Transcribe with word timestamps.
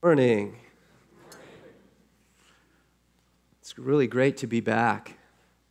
Morning. 0.00 0.54
It's 3.60 3.76
really 3.76 4.06
great 4.06 4.36
to 4.36 4.46
be 4.46 4.60
back. 4.60 5.14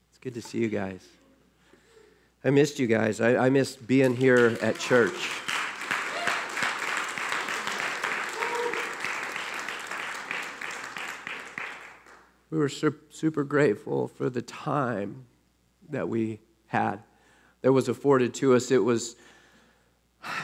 It's 0.10 0.20
good 0.20 0.34
to 0.34 0.42
see 0.42 0.58
you 0.58 0.68
guys. 0.68 1.08
I 2.44 2.50
missed 2.50 2.78
you 2.78 2.88
guys. 2.88 3.22
I, 3.22 3.46
I 3.46 3.50
missed 3.50 3.88
being 3.88 4.18
here 4.18 4.58
at 4.62 4.78
church. 4.80 5.14
We 12.52 12.58
were 12.58 12.68
super 12.68 13.46
grateful 13.46 14.10
for 14.10 14.30
the 14.30 14.42
time 14.42 15.24
that 15.90 16.10
we 16.10 16.42
had 16.66 17.00
that 17.62 17.72
was 17.72 17.88
afforded 17.88 18.34
to 18.34 18.56
us. 18.56 18.72
It 18.72 18.84
was 18.84 19.16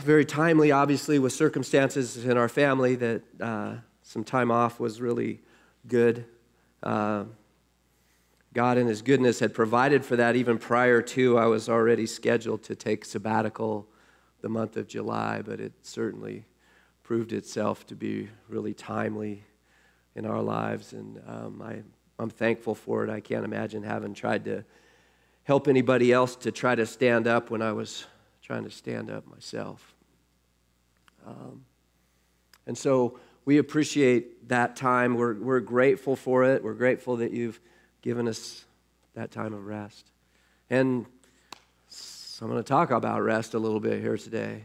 very 0.04 0.26
timely, 0.26 0.72
obviously, 0.72 1.20
with 1.20 1.34
circumstances 1.34 2.26
in 2.26 2.38
our 2.38 2.50
family 2.50 2.96
that 2.96 3.22
uh, 3.42 3.76
some 4.02 4.24
time 4.24 4.52
off 4.52 4.80
was 4.80 5.02
really 5.02 5.40
good. 5.88 6.26
Uh, 6.82 7.26
God, 8.54 8.78
in 8.78 8.88
His 8.88 9.02
goodness, 9.02 9.40
had 9.40 9.54
provided 9.54 10.06
for 10.06 10.16
that 10.16 10.36
even 10.36 10.58
prior 10.58 11.02
to 11.02 11.38
I 11.38 11.46
was 11.46 11.70
already 11.70 12.06
scheduled 12.06 12.64
to 12.64 12.76
take 12.76 13.06
sabbatical 13.06 13.88
the 14.42 14.50
month 14.50 14.78
of 14.78 14.88
July, 14.88 15.42
but 15.44 15.60
it 15.60 15.74
certainly 15.82 16.46
proved 17.02 17.34
itself 17.34 17.86
to 17.88 17.96
be 17.96 18.30
really 18.48 18.74
timely 18.74 19.44
in 20.16 20.26
our 20.26 20.42
lives, 20.42 20.94
and 20.94 21.20
um, 21.28 21.62
I, 21.62 21.82
I'm 22.20 22.30
thankful 22.30 22.76
for 22.76 23.04
it. 23.04 23.10
I 23.10 23.20
can't 23.20 23.46
imagine 23.46 23.84
having 23.84 24.14
tried 24.14 24.46
to 24.46 24.64
help 25.44 25.68
anybody 25.68 26.12
else 26.12 26.36
to 26.38 26.52
try 26.52 26.76
to 26.76 26.86
stand 26.86 27.28
up 27.28 27.50
when 27.50 27.62
I 27.62 27.72
was 27.72 28.06
trying 28.44 28.66
to 28.66 28.70
stand 28.70 29.10
up 29.10 29.26
myself. 29.26 29.96
Um, 31.26 31.64
and 32.68 32.78
so 32.78 33.18
we 33.46 33.58
appreciate 33.58 34.50
that 34.50 34.76
time. 34.76 35.16
We're, 35.16 35.36
we're 35.36 35.62
grateful 35.62 36.18
for 36.18 36.44
it. 36.44 36.62
We're 36.62 36.74
grateful 36.74 37.18
that 37.18 37.32
you've 37.32 37.60
given 38.02 38.28
us 38.28 38.66
that 39.16 39.32
time 39.32 39.54
of 39.54 39.66
rest. 39.66 40.12
And 40.70 41.06
so 41.88 42.46
I'm 42.46 42.52
going 42.52 42.62
to 42.62 42.68
talk 42.68 42.92
about 42.92 43.22
rest 43.22 43.54
a 43.54 43.60
little 43.60 43.80
bit 43.80 44.02
here 44.02 44.18
today. 44.18 44.64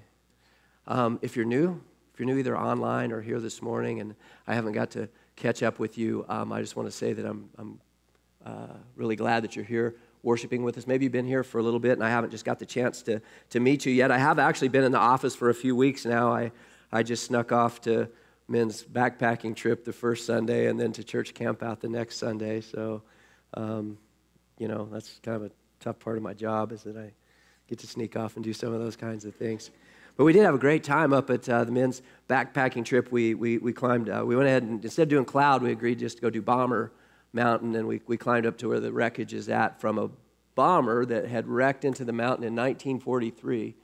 Um, 0.89 1.21
if 1.23 1.37
you're 1.37 1.45
new, 1.45 1.81
if 2.13 2.19
you're 2.19 2.27
new 2.27 2.39
either 2.39 2.59
online 2.59 3.13
or 3.13 3.21
here 3.21 3.39
this 3.39 3.63
morning, 3.63 4.01
and 4.01 4.17
I 4.47 4.55
haven't 4.55 4.73
got 4.73 4.91
to 4.93 5.09
catch 5.37 5.63
up 5.63 5.79
with 5.79 5.97
you, 5.97 6.25
um, 6.29 6.53
I 6.53 6.61
just 6.61 6.75
want 6.75 6.89
to 6.89 6.97
say 6.97 7.13
that 7.13 7.25
I'm, 7.25 7.49
I'm 7.59 7.81
uh, 8.45 8.75
really 8.97 9.15
glad 9.15 9.45
that 9.45 9.55
you're 9.55 9.65
here 9.65 9.95
worshiping 10.23 10.63
with 10.63 10.77
us. 10.79 10.87
Maybe 10.87 11.05
you've 11.05 11.13
been 11.13 11.27
here 11.27 11.45
for 11.45 11.59
a 11.59 11.63
little 11.63 11.81
bit 11.81 11.93
and 11.93 12.05
I 12.05 12.11
haven't 12.11 12.31
just 12.31 12.45
got 12.45 12.59
the 12.59 12.67
chance 12.67 13.03
to, 13.03 13.21
to 13.51 13.61
meet 13.61 13.87
you 13.87 13.93
yet. 13.93 14.11
I 14.11 14.19
have 14.19 14.39
actually 14.39 14.69
been 14.69 14.85
in 14.85 14.93
the 14.93 14.99
office 14.99 15.35
for 15.35 15.51
a 15.51 15.55
few 15.55 15.77
weeks 15.77 16.05
now. 16.05 16.33
I, 16.33 16.53
I 16.91 17.03
just 17.03 17.25
snuck 17.25 17.53
off 17.53 17.81
to 17.83 18.09
men's 18.49 18.83
backpacking 18.83 19.55
trip 19.55 19.85
the 19.85 19.93
first 19.93 20.27
Sunday 20.27 20.67
and 20.67 20.81
then 20.81 20.93
to 20.93 21.05
church 21.05 21.35
camp 21.35 21.63
out 21.63 21.81
the 21.81 21.89
next 21.89 22.17
Sunday. 22.17 22.61
So, 22.61 23.03
um, 23.55 23.99
you 24.59 24.69
know, 24.69 24.89
that's 24.91 25.21
kind 25.23 25.37
of 25.37 25.43
a 25.45 25.51
tough 25.81 25.99
part 25.99 26.17
of 26.17 26.23
my 26.23 26.35
job 26.35 26.73
is 26.73 26.83
that 26.83 26.97
I 26.97 27.13
get 27.69 27.79
to 27.81 27.87
sneak 27.87 28.17
off 28.17 28.37
and 28.37 28.45
do 28.45 28.53
some 28.53 28.73
of 28.73 28.81
those 28.81 28.97
kinds 28.97 29.25
of 29.25 29.35
things. 29.35 29.71
But 30.17 30.25
we 30.25 30.33
did 30.33 30.43
have 30.43 30.55
a 30.55 30.59
great 30.59 30.83
time 30.83 31.13
up 31.13 31.31
at 31.31 31.49
uh, 31.49 31.63
the 31.63 31.71
men's 31.71 32.03
backpacking 32.29 32.85
trip. 32.85 33.13
We, 33.13 33.35
we, 33.35 33.59
we 33.59 33.73
climbed, 33.73 34.09
uh, 34.09 34.25
we 34.27 34.35
went 34.35 34.49
ahead 34.49 34.65
and 34.65 34.85
instead 34.85 35.03
of 35.03 35.09
doing 35.11 35.25
cloud, 35.25 35.63
we 35.63 35.71
agreed 35.71 36.01
just 36.01 36.17
to 36.17 36.23
go 36.23 36.31
do 36.31 36.43
bomber 36.43 36.91
mountain, 37.33 37.75
and 37.75 37.87
we, 37.87 38.01
we 38.07 38.17
climbed 38.17 38.47
up 38.47 38.59
to 38.59 38.69
where 38.69 38.81
the 38.81 38.93
wreckage 38.93 39.35
is 39.35 39.49
at 39.49 39.81
from 39.81 39.99
a 39.99 40.11
bomber 40.55 41.05
that 41.07 41.27
had 41.27 41.47
wrecked 41.47 41.85
into 41.85 42.05
the 42.05 42.13
mountain 42.13 42.45
in 42.45 42.55
1943. 42.55 43.77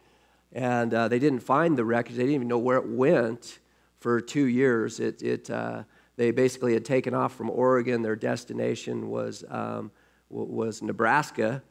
And 0.52 0.94
uh, 0.94 1.08
they 1.08 1.18
didn't 1.18 1.40
find 1.40 1.76
the 1.76 1.84
wreckage, 1.84 2.16
they 2.16 2.22
didn't 2.22 2.34
even 2.34 2.48
know 2.48 2.58
where 2.58 2.78
it 2.78 2.88
went 2.88 3.58
for 4.00 4.20
two 4.20 4.46
years. 4.46 5.00
It, 5.00 5.22
it, 5.22 5.50
uh, 5.50 5.84
they 6.16 6.30
basically 6.30 6.74
had 6.74 6.84
taken 6.84 7.14
off 7.14 7.34
from 7.34 7.50
Oregon. 7.50 8.02
Their 8.02 8.16
destination 8.16 9.08
was, 9.08 9.44
um, 9.48 9.90
was 10.30 10.82
Nebraska, 10.82 11.62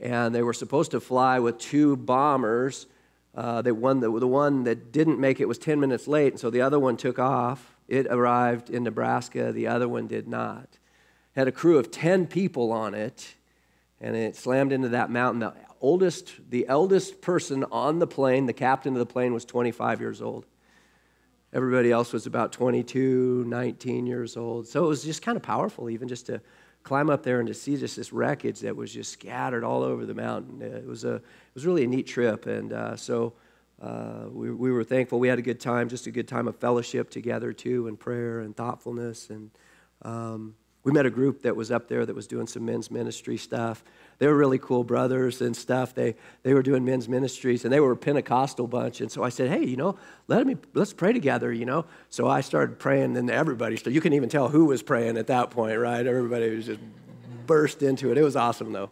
and 0.00 0.34
they 0.34 0.42
were 0.42 0.52
supposed 0.52 0.90
to 0.92 1.00
fly 1.00 1.38
with 1.38 1.58
two 1.58 1.96
bombers. 1.96 2.86
Uh, 3.34 3.62
they 3.62 3.72
won 3.72 4.00
the, 4.00 4.10
the 4.18 4.26
one 4.26 4.64
that 4.64 4.92
didn't 4.92 5.20
make 5.20 5.40
it 5.40 5.46
was 5.46 5.58
10 5.58 5.78
minutes 5.78 6.08
late, 6.08 6.32
and 6.32 6.40
so 6.40 6.50
the 6.50 6.62
other 6.62 6.78
one 6.78 6.96
took 6.96 7.18
off. 7.18 7.76
It 7.88 8.06
arrived 8.06 8.70
in 8.70 8.84
Nebraska, 8.84 9.52
the 9.52 9.66
other 9.66 9.88
one 9.88 10.06
did 10.06 10.28
not 10.28 10.78
had 11.36 11.48
a 11.48 11.52
crew 11.52 11.78
of 11.78 11.90
10 11.90 12.26
people 12.26 12.72
on 12.72 12.94
it, 12.94 13.34
and 14.00 14.16
it 14.16 14.36
slammed 14.36 14.72
into 14.72 14.88
that 14.90 15.10
mountain. 15.10 15.40
The 15.40 15.54
oldest, 15.80 16.32
the 16.48 16.66
eldest 16.68 17.20
person 17.20 17.64
on 17.70 17.98
the 17.98 18.06
plane, 18.06 18.46
the 18.46 18.52
captain 18.52 18.94
of 18.94 18.98
the 18.98 19.06
plane, 19.06 19.32
was 19.32 19.44
25 19.44 20.00
years 20.00 20.20
old. 20.20 20.46
Everybody 21.52 21.90
else 21.90 22.12
was 22.12 22.26
about 22.26 22.52
22, 22.52 23.44
19 23.46 24.06
years 24.06 24.36
old. 24.36 24.68
So 24.68 24.84
it 24.84 24.88
was 24.88 25.02
just 25.02 25.22
kind 25.22 25.36
of 25.36 25.42
powerful, 25.42 25.90
even 25.90 26.06
just 26.06 26.26
to 26.26 26.40
climb 26.82 27.10
up 27.10 27.22
there 27.22 27.40
and 27.40 27.48
to 27.48 27.54
see 27.54 27.76
just 27.76 27.96
this 27.96 28.12
wreckage 28.12 28.60
that 28.60 28.74
was 28.74 28.92
just 28.92 29.12
scattered 29.12 29.64
all 29.64 29.82
over 29.82 30.06
the 30.06 30.14
mountain. 30.14 30.62
It 30.62 30.86
was, 30.86 31.04
a, 31.04 31.16
it 31.16 31.22
was 31.54 31.66
really 31.66 31.84
a 31.84 31.86
neat 31.86 32.06
trip. 32.06 32.46
And 32.46 32.72
uh, 32.72 32.96
so 32.96 33.34
uh, 33.82 34.26
we, 34.30 34.50
we 34.50 34.70
were 34.70 34.84
thankful. 34.84 35.18
We 35.18 35.28
had 35.28 35.38
a 35.38 35.42
good 35.42 35.60
time, 35.60 35.88
just 35.88 36.06
a 36.06 36.10
good 36.10 36.28
time 36.28 36.46
of 36.46 36.56
fellowship 36.56 37.10
together, 37.10 37.52
too, 37.52 37.88
and 37.88 37.98
prayer 37.98 38.40
and 38.40 38.56
thoughtfulness. 38.56 39.28
And 39.28 39.50
um, 40.02 40.54
we 40.82 40.92
met 40.92 41.04
a 41.04 41.10
group 41.10 41.42
that 41.42 41.54
was 41.54 41.70
up 41.70 41.88
there 41.88 42.06
that 42.06 42.14
was 42.14 42.26
doing 42.26 42.46
some 42.46 42.64
men's 42.64 42.90
ministry 42.90 43.36
stuff. 43.36 43.84
They 44.18 44.26
were 44.26 44.36
really 44.36 44.58
cool 44.58 44.82
brothers 44.82 45.40
and 45.40 45.54
stuff. 45.56 45.94
They, 45.94 46.14
they 46.42 46.54
were 46.54 46.62
doing 46.62 46.84
men's 46.84 47.08
ministries, 47.08 47.64
and 47.64 47.72
they 47.72 47.80
were 47.80 47.92
a 47.92 47.96
Pentecostal 47.96 48.66
bunch. 48.66 49.00
And 49.00 49.10
so 49.10 49.22
I 49.22 49.28
said, 49.28 49.50
hey, 49.50 49.64
you 49.64 49.76
know, 49.76 49.98
let 50.28 50.46
me, 50.46 50.56
let's 50.74 50.92
pray 50.92 51.12
together, 51.12 51.52
you 51.52 51.66
know. 51.66 51.84
So 52.08 52.28
I 52.28 52.40
started 52.40 52.78
praying, 52.78 53.16
and 53.16 53.30
everybody 53.30 53.76
started. 53.76 53.94
You 53.94 54.00
couldn't 54.00 54.16
even 54.16 54.28
tell 54.28 54.48
who 54.48 54.66
was 54.66 54.82
praying 54.82 55.16
at 55.18 55.26
that 55.26 55.50
point, 55.50 55.78
right? 55.78 56.06
Everybody 56.06 56.54
was 56.54 56.66
just 56.66 56.80
burst 57.46 57.82
into 57.82 58.10
it. 58.10 58.18
It 58.18 58.22
was 58.22 58.36
awesome, 58.36 58.72
though. 58.72 58.90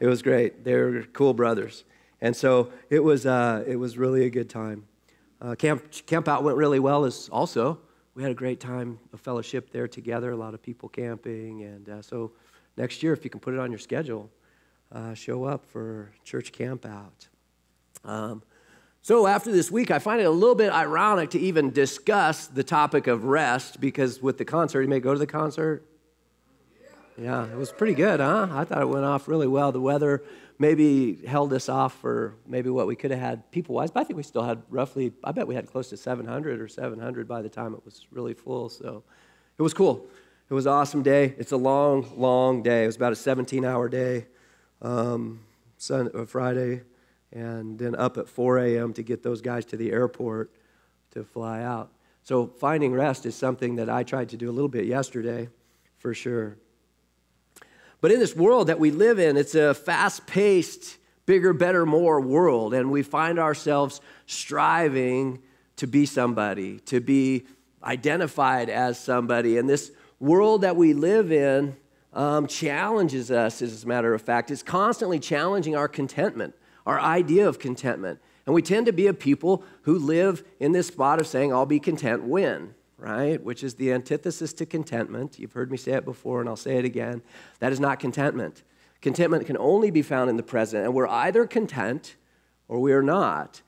It 0.00 0.06
was 0.06 0.22
great. 0.22 0.64
They 0.64 0.74
were 0.74 1.02
cool 1.12 1.34
brothers. 1.34 1.84
And 2.20 2.34
so 2.34 2.72
it 2.90 3.02
was, 3.02 3.26
uh, 3.26 3.64
it 3.66 3.76
was 3.76 3.96
really 3.96 4.24
a 4.24 4.30
good 4.30 4.50
time. 4.50 4.86
Uh, 5.40 5.54
camp, 5.54 5.84
camp 6.06 6.28
out 6.28 6.42
went 6.42 6.56
really 6.56 6.80
well 6.80 7.04
as 7.04 7.28
also 7.28 7.78
we 8.18 8.24
had 8.24 8.32
a 8.32 8.34
great 8.34 8.58
time 8.58 8.98
of 9.12 9.20
fellowship 9.20 9.70
there 9.70 9.86
together, 9.86 10.32
a 10.32 10.36
lot 10.36 10.52
of 10.52 10.60
people 10.60 10.88
camping. 10.88 11.62
And 11.62 11.88
uh, 11.88 12.02
so 12.02 12.32
next 12.76 13.00
year, 13.00 13.12
if 13.12 13.22
you 13.22 13.30
can 13.30 13.38
put 13.38 13.54
it 13.54 13.60
on 13.60 13.70
your 13.70 13.78
schedule, 13.78 14.28
uh, 14.90 15.14
show 15.14 15.44
up 15.44 15.64
for 15.64 16.10
church 16.24 16.50
camp 16.50 16.84
out. 16.84 17.28
Um, 18.04 18.42
so 19.02 19.28
after 19.28 19.52
this 19.52 19.70
week, 19.70 19.92
I 19.92 20.00
find 20.00 20.20
it 20.20 20.24
a 20.24 20.30
little 20.30 20.56
bit 20.56 20.72
ironic 20.72 21.30
to 21.30 21.38
even 21.38 21.70
discuss 21.70 22.48
the 22.48 22.64
topic 22.64 23.06
of 23.06 23.22
rest 23.22 23.80
because 23.80 24.20
with 24.20 24.36
the 24.36 24.44
concert, 24.44 24.82
you 24.82 24.88
may 24.88 24.98
go 24.98 25.12
to 25.12 25.18
the 25.20 25.24
concert. 25.24 25.86
Yeah, 27.16 27.46
it 27.46 27.56
was 27.56 27.70
pretty 27.70 27.94
good, 27.94 28.18
huh? 28.18 28.48
I 28.50 28.64
thought 28.64 28.82
it 28.82 28.88
went 28.88 29.04
off 29.04 29.28
really 29.28 29.46
well. 29.46 29.70
The 29.70 29.80
weather 29.80 30.24
maybe 30.58 31.24
held 31.26 31.52
us 31.52 31.68
off 31.68 31.94
for 32.00 32.34
maybe 32.46 32.68
what 32.68 32.86
we 32.86 32.96
could 32.96 33.10
have 33.10 33.20
had 33.20 33.50
people 33.50 33.76
wise, 33.76 33.90
but 33.90 34.00
I 34.00 34.04
think 34.04 34.16
we 34.16 34.22
still 34.22 34.42
had 34.42 34.62
roughly, 34.68 35.12
I 35.22 35.32
bet 35.32 35.46
we 35.46 35.54
had 35.54 35.66
close 35.66 35.88
to 35.90 35.96
700 35.96 36.60
or 36.60 36.68
700 36.68 37.28
by 37.28 37.42
the 37.42 37.48
time 37.48 37.74
it 37.74 37.84
was 37.84 38.06
really 38.10 38.34
full. 38.34 38.68
So 38.68 39.04
it 39.56 39.62
was 39.62 39.72
cool. 39.72 40.06
It 40.50 40.54
was 40.54 40.66
an 40.66 40.72
awesome 40.72 41.02
day. 41.02 41.34
It's 41.38 41.52
a 41.52 41.56
long, 41.56 42.10
long 42.16 42.62
day. 42.62 42.84
It 42.84 42.86
was 42.86 42.96
about 42.96 43.12
a 43.12 43.16
17 43.16 43.64
hour 43.64 43.88
day, 43.88 44.26
um, 44.82 45.40
Sunday, 45.76 46.10
uh, 46.14 46.24
Friday, 46.24 46.82
and 47.32 47.78
then 47.78 47.94
up 47.94 48.16
at 48.16 48.28
4 48.28 48.58
a.m. 48.58 48.92
to 48.94 49.02
get 49.02 49.22
those 49.22 49.40
guys 49.40 49.64
to 49.66 49.76
the 49.76 49.92
airport 49.92 50.50
to 51.12 51.22
fly 51.22 51.62
out. 51.62 51.92
So 52.22 52.46
finding 52.46 52.92
rest 52.92 53.26
is 53.26 53.34
something 53.36 53.76
that 53.76 53.88
I 53.88 54.02
tried 54.02 54.30
to 54.30 54.36
do 54.36 54.50
a 54.50 54.52
little 54.52 54.68
bit 54.68 54.86
yesterday, 54.86 55.48
for 55.98 56.14
sure. 56.14 56.56
But 58.00 58.12
in 58.12 58.20
this 58.20 58.36
world 58.36 58.68
that 58.68 58.78
we 58.78 58.90
live 58.90 59.18
in, 59.18 59.36
it's 59.36 59.54
a 59.54 59.74
fast 59.74 60.26
paced, 60.26 60.98
bigger, 61.26 61.52
better, 61.52 61.84
more 61.84 62.20
world. 62.20 62.74
And 62.74 62.90
we 62.90 63.02
find 63.02 63.38
ourselves 63.38 64.00
striving 64.26 65.42
to 65.76 65.86
be 65.86 66.06
somebody, 66.06 66.80
to 66.80 67.00
be 67.00 67.46
identified 67.82 68.68
as 68.68 68.98
somebody. 68.98 69.58
And 69.58 69.68
this 69.68 69.90
world 70.20 70.62
that 70.62 70.76
we 70.76 70.92
live 70.92 71.32
in 71.32 71.76
um, 72.12 72.46
challenges 72.46 73.30
us, 73.30 73.62
as 73.62 73.84
a 73.84 73.86
matter 73.86 74.14
of 74.14 74.22
fact. 74.22 74.50
It's 74.50 74.62
constantly 74.62 75.18
challenging 75.18 75.76
our 75.76 75.88
contentment, 75.88 76.54
our 76.86 77.00
idea 77.00 77.48
of 77.48 77.58
contentment. 77.58 78.20
And 78.46 78.54
we 78.54 78.62
tend 78.62 78.86
to 78.86 78.92
be 78.92 79.06
a 79.06 79.14
people 79.14 79.62
who 79.82 79.98
live 79.98 80.42
in 80.58 80.72
this 80.72 80.86
spot 80.86 81.20
of 81.20 81.26
saying, 81.26 81.52
I'll 81.52 81.66
be 81.66 81.80
content 81.80 82.24
when 82.24 82.74
right? 82.98 83.42
Which 83.42 83.62
is 83.62 83.74
the 83.74 83.92
antithesis 83.92 84.52
to 84.54 84.66
contentment. 84.66 85.38
You've 85.38 85.52
heard 85.52 85.70
me 85.70 85.76
say 85.76 85.92
it 85.92 86.04
before, 86.04 86.40
and 86.40 86.48
I'll 86.48 86.56
say 86.56 86.76
it 86.76 86.84
again. 86.84 87.22
That 87.60 87.72
is 87.72 87.80
not 87.80 88.00
contentment. 88.00 88.64
Contentment 89.00 89.46
can 89.46 89.56
only 89.56 89.90
be 89.90 90.02
found 90.02 90.28
in 90.28 90.36
the 90.36 90.42
present, 90.42 90.84
and 90.84 90.92
we're 90.92 91.06
either 91.06 91.46
content 91.46 92.16
or 92.66 92.80
we 92.80 92.92
are 92.92 93.02
not. 93.02 93.62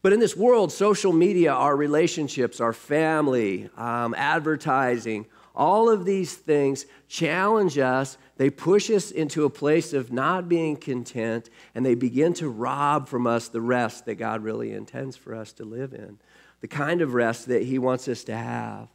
But 0.00 0.12
in 0.12 0.20
this 0.20 0.36
world, 0.36 0.72
social 0.72 1.12
media, 1.12 1.52
our 1.52 1.76
relationships, 1.76 2.60
our 2.60 2.72
family, 2.72 3.68
um, 3.76 4.14
advertising, 4.16 5.26
all 5.54 5.90
of 5.90 6.04
these 6.04 6.34
things 6.34 6.86
challenge 7.08 7.78
us. 7.78 8.16
They 8.36 8.48
push 8.48 8.90
us 8.90 9.10
into 9.10 9.44
a 9.44 9.50
place 9.50 9.92
of 9.92 10.12
not 10.12 10.48
being 10.48 10.76
content, 10.76 11.50
and 11.74 11.84
they 11.84 11.94
begin 11.94 12.32
to 12.34 12.48
rob 12.48 13.08
from 13.08 13.26
us 13.26 13.48
the 13.48 13.60
rest 13.60 14.06
that 14.06 14.14
God 14.14 14.42
really 14.42 14.72
intends 14.72 15.16
for 15.16 15.34
us 15.34 15.52
to 15.54 15.64
live 15.64 15.92
in 15.92 16.18
the 16.62 16.68
kind 16.68 17.02
of 17.02 17.12
rest 17.12 17.48
that 17.48 17.64
He 17.64 17.78
wants 17.78 18.08
us 18.08 18.24
to 18.24 18.34
have. 18.34 18.88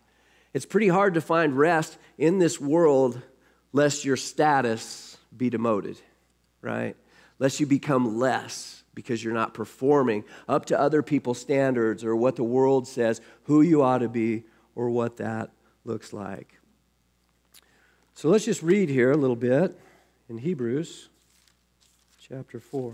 It's 0.53 0.65
pretty 0.65 0.87
hard 0.87 1.13
to 1.13 1.21
find 1.21 1.55
rest 1.55 1.99
in 2.17 2.39
this 2.39 2.59
world 2.59 3.21
lest 3.73 4.03
your 4.03 4.17
status 4.17 5.17
be 5.35 5.51
demoted, 5.51 6.01
right? 6.61 6.95
Lest 7.37 7.59
you 7.59 7.67
become 7.67 8.17
less 8.17 8.81
because 8.95 9.23
you're 9.23 9.33
not 9.33 9.53
performing 9.53 10.23
up 10.47 10.65
to 10.65 10.79
other 10.79 11.03
people's 11.03 11.39
standards 11.39 12.03
or 12.03 12.15
what 12.15 12.35
the 12.35 12.43
world 12.43 12.87
says 12.87 13.21
who 13.43 13.61
you 13.61 13.83
ought 13.83 13.99
to 13.99 14.09
be 14.09 14.43
or 14.73 14.89
what 14.89 15.17
that 15.17 15.51
looks 15.85 16.13
like. 16.13 16.57
So 18.15 18.29
let's 18.29 18.45
just 18.45 18.63
read 18.63 18.89
here 18.89 19.11
a 19.11 19.17
little 19.17 19.35
bit 19.35 19.79
in 20.29 20.39
Hebrews 20.39 21.09
chapter 22.19 22.59
4. 22.59 22.93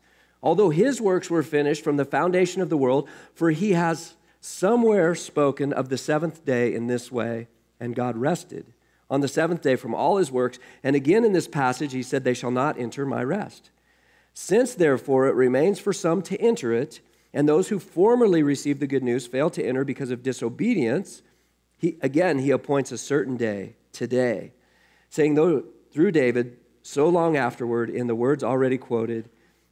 Although 0.43 0.69
his 0.69 0.99
works 0.99 1.29
were 1.29 1.43
finished 1.43 1.83
from 1.83 1.97
the 1.97 2.05
foundation 2.05 2.61
of 2.61 2.69
the 2.69 2.77
world, 2.77 3.07
for 3.33 3.51
he 3.51 3.73
has 3.73 4.15
somewhere 4.39 5.13
spoken 5.13 5.71
of 5.71 5.89
the 5.89 5.97
seventh 5.97 6.43
day 6.45 6.73
in 6.73 6.87
this 6.87 7.11
way, 7.11 7.47
and 7.79 7.95
God 7.95 8.17
rested 8.17 8.73
on 9.11 9.19
the 9.19 9.27
seventh 9.27 9.61
day 9.61 9.75
from 9.75 9.93
all 9.93 10.17
his 10.17 10.31
works. 10.31 10.57
And 10.83 10.95
again 10.95 11.25
in 11.25 11.33
this 11.33 11.47
passage, 11.47 11.91
he 11.91 12.01
said, 12.01 12.23
They 12.23 12.33
shall 12.33 12.49
not 12.49 12.79
enter 12.79 13.05
my 13.05 13.23
rest. 13.23 13.69
Since 14.33 14.75
therefore 14.75 15.27
it 15.27 15.35
remains 15.35 15.79
for 15.79 15.91
some 15.91 16.21
to 16.23 16.39
enter 16.41 16.73
it, 16.73 17.01
and 17.33 17.47
those 17.47 17.67
who 17.67 17.77
formerly 17.77 18.41
received 18.41 18.79
the 18.79 18.87
good 18.87 19.03
news 19.03 19.27
fail 19.27 19.49
to 19.51 19.63
enter 19.63 19.83
because 19.83 20.11
of 20.11 20.23
disobedience, 20.23 21.21
he, 21.77 21.97
again 22.01 22.39
he 22.39 22.51
appoints 22.51 22.91
a 22.91 22.97
certain 22.97 23.35
day, 23.35 23.75
today, 23.91 24.53
saying 25.09 25.35
though, 25.35 25.65
through 25.91 26.11
David, 26.11 26.57
so 26.81 27.09
long 27.09 27.35
afterward, 27.35 27.89
in 27.89 28.07
the 28.07 28.15
words 28.15 28.43
already 28.43 28.77
quoted, 28.77 29.29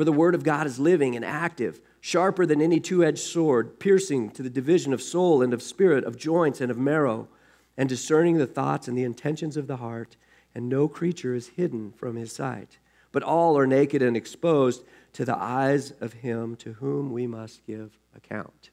For 0.00 0.04
the 0.06 0.12
word 0.12 0.34
of 0.34 0.44
God 0.44 0.66
is 0.66 0.80
living 0.80 1.14
and 1.14 1.22
active, 1.22 1.78
sharper 2.00 2.46
than 2.46 2.62
any 2.62 2.80
two 2.80 3.04
edged 3.04 3.18
sword, 3.18 3.78
piercing 3.78 4.30
to 4.30 4.42
the 4.42 4.48
division 4.48 4.94
of 4.94 5.02
soul 5.02 5.42
and 5.42 5.52
of 5.52 5.62
spirit, 5.62 6.04
of 6.04 6.16
joints 6.16 6.62
and 6.62 6.70
of 6.70 6.78
marrow 6.78 7.28
and 7.76 7.86
discerning 7.86 8.38
the 8.38 8.46
thoughts 8.46 8.88
and 8.88 8.96
the 8.96 9.04
intentions 9.04 9.58
of 9.58 9.66
the 9.66 9.76
heart, 9.76 10.16
and 10.54 10.70
no 10.70 10.88
creature 10.88 11.34
is 11.34 11.48
hidden 11.48 11.92
from 11.92 12.16
his 12.16 12.32
sight. 12.32 12.78
But 13.12 13.22
all 13.22 13.58
are 13.58 13.66
naked 13.66 14.00
and 14.00 14.16
exposed 14.16 14.84
to 15.12 15.26
the 15.26 15.36
eyes 15.36 15.90
of 16.00 16.14
him 16.14 16.56
to 16.56 16.72
whom 16.72 17.12
we 17.12 17.26
must 17.26 17.66
give 17.66 17.98
account. 18.16 18.70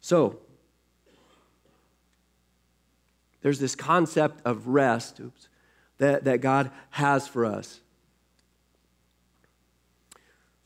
So, 0.00 0.38
there's 3.42 3.58
this 3.58 3.74
concept 3.74 4.42
of 4.44 4.68
rest 4.68 5.18
oops, 5.18 5.48
that, 5.98 6.22
that 6.22 6.40
God 6.40 6.70
has 6.90 7.26
for 7.26 7.44
us. 7.44 7.80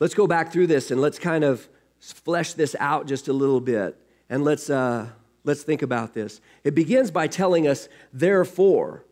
Let's 0.00 0.14
go 0.14 0.26
back 0.26 0.52
through 0.52 0.66
this 0.66 0.90
and 0.90 1.00
let's 1.00 1.18
kind 1.18 1.44
of 1.44 1.68
flesh 2.00 2.54
this 2.54 2.74
out 2.80 3.06
just 3.06 3.28
a 3.28 3.32
little 3.32 3.60
bit. 3.60 3.96
And 4.28 4.42
let's, 4.42 4.68
uh, 4.68 5.10
Let's 5.44 5.62
think 5.62 5.82
about 5.82 6.14
this. 6.14 6.40
It 6.64 6.74
begins 6.74 7.10
by 7.10 7.26
telling 7.26 7.66
us, 7.66 7.88
therefore. 8.12 9.04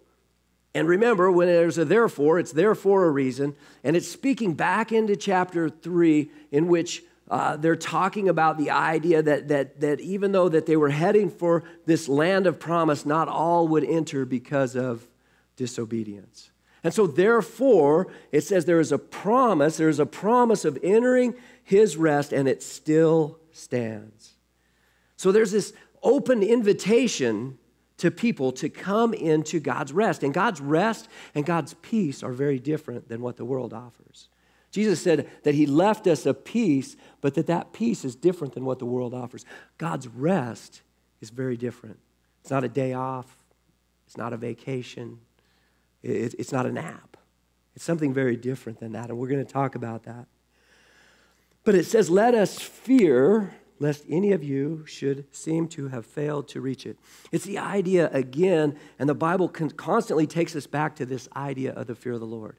And 0.75 0.87
remember, 0.87 1.31
when 1.31 1.49
there's 1.49 1.79
a 1.79 1.85
therefore, 1.85 2.39
it's 2.39 2.53
there 2.53 2.75
for 2.75 3.05
a 3.07 3.11
reason. 3.11 3.57
And 3.83 3.97
it's 3.97 4.09
speaking 4.09 4.55
back 4.55 4.93
into 4.93 5.17
chapter 5.17 5.71
3, 5.71 6.31
in 6.53 6.69
which 6.69 7.03
uh, 7.31 7.57
they're 7.57 7.77
talking 7.77 8.29
about 8.29 8.59
the 8.59 8.71
idea 8.71 9.23
that, 9.23 9.49
that, 9.49 9.81
that 9.81 10.01
even 10.01 10.33
though 10.33 10.49
that 10.49 10.67
they 10.67 10.77
were 10.77 10.91
heading 10.91 11.31
for 11.31 11.65
this 11.87 12.09
land 12.09 12.47
of 12.47 12.61
promise, 12.61 13.07
not 13.07 13.29
all 13.29 13.69
would 13.69 13.85
enter 13.85 14.25
because 14.27 14.77
of 14.77 15.07
disobedience. 15.57 16.51
And 16.85 16.95
so, 16.95 17.07
therefore, 17.07 18.09
it 18.31 18.43
says 18.43 18.65
there 18.65 18.81
is 18.81 18.93
a 18.93 18.99
promise, 18.99 19.77
there 19.77 19.89
is 19.89 19.99
a 19.99 20.07
promise 20.07 20.65
of 20.65 20.79
entering 20.83 21.35
his 21.65 21.97
rest, 21.97 22.33
and 22.33 22.49
it 22.49 22.63
still 22.63 23.39
stands. 23.53 24.35
So, 25.17 25.33
there's 25.33 25.53
this 25.53 25.73
open 26.03 26.43
invitation 26.43 27.59
to 27.99 28.11
people 28.11 28.53
to 28.53 28.69
come 28.69 29.13
into 29.13 29.61
God's 29.61 29.93
rest. 29.93 30.23
And 30.23 30.33
God's 30.33 30.61
rest 30.61 31.09
and 31.35 31.45
God's 31.45 31.75
peace 31.75 32.23
are 32.23 32.33
very 32.33 32.59
different 32.59 33.09
than 33.09 33.21
what 33.21 33.37
the 33.37 33.45
world 33.45 33.75
offers. 33.75 34.29
Jesus 34.71 35.03
said 35.03 35.29
that 35.43 35.55
he 35.55 35.67
left 35.67 36.07
us 36.07 36.27
a 36.27 36.35
peace, 36.35 36.97
but 37.21 37.35
that 37.35 37.47
that 37.47 37.73
peace 37.73 38.05
is 38.05 38.15
different 38.15 38.55
than 38.55 38.65
what 38.65 38.79
the 38.79 38.87
world 38.87 39.15
offers. 39.15 39.45
God's 39.79 40.07
rest 40.07 40.83
is 41.21 41.31
very 41.31 41.57
different. 41.57 41.99
It's 42.43 42.51
not 42.51 42.65
a 42.65 42.69
day 42.69 42.93
off, 42.93 43.37
it's 44.07 44.17
not 44.17 44.33
a 44.33 44.37
vacation, 44.37 45.19
it's 46.03 46.53
not 46.53 46.67
a 46.67 46.73
nap. 46.73 47.17
It's 47.75 47.85
something 47.85 48.13
very 48.13 48.37
different 48.37 48.81
than 48.81 48.93
that, 48.93 49.09
and 49.09 49.19
we're 49.19 49.29
going 49.29 49.45
to 49.45 49.53
talk 49.53 49.75
about 49.75 50.05
that. 50.05 50.27
But 51.65 51.75
it 51.75 51.87
says, 51.87 52.11
Let 52.11 52.35
us 52.35 52.59
fear 52.59 53.55
lest 53.81 54.05
any 54.09 54.33
of 54.33 54.43
you 54.43 54.85
should 54.87 55.33
seem 55.35 55.69
to 55.69 55.89
have 55.89 56.05
failed 56.05 56.49
to 56.49 56.61
reach 56.61 56.87
it. 56.87 56.99
It's 57.31 57.45
the 57.45 57.59
idea 57.59 58.11
again, 58.11 58.77
and 58.99 59.09
the 59.09 59.15
Bible 59.15 59.49
constantly 59.49 60.27
takes 60.27 60.57
us 60.57 60.67
back 60.67 60.97
to 60.97 61.07
this 61.07 61.29
idea 61.37 61.73
of 61.73 61.87
the 61.87 61.95
fear 61.95 62.15
of 62.15 62.21
the 62.21 62.27
Lord. 62.27 62.57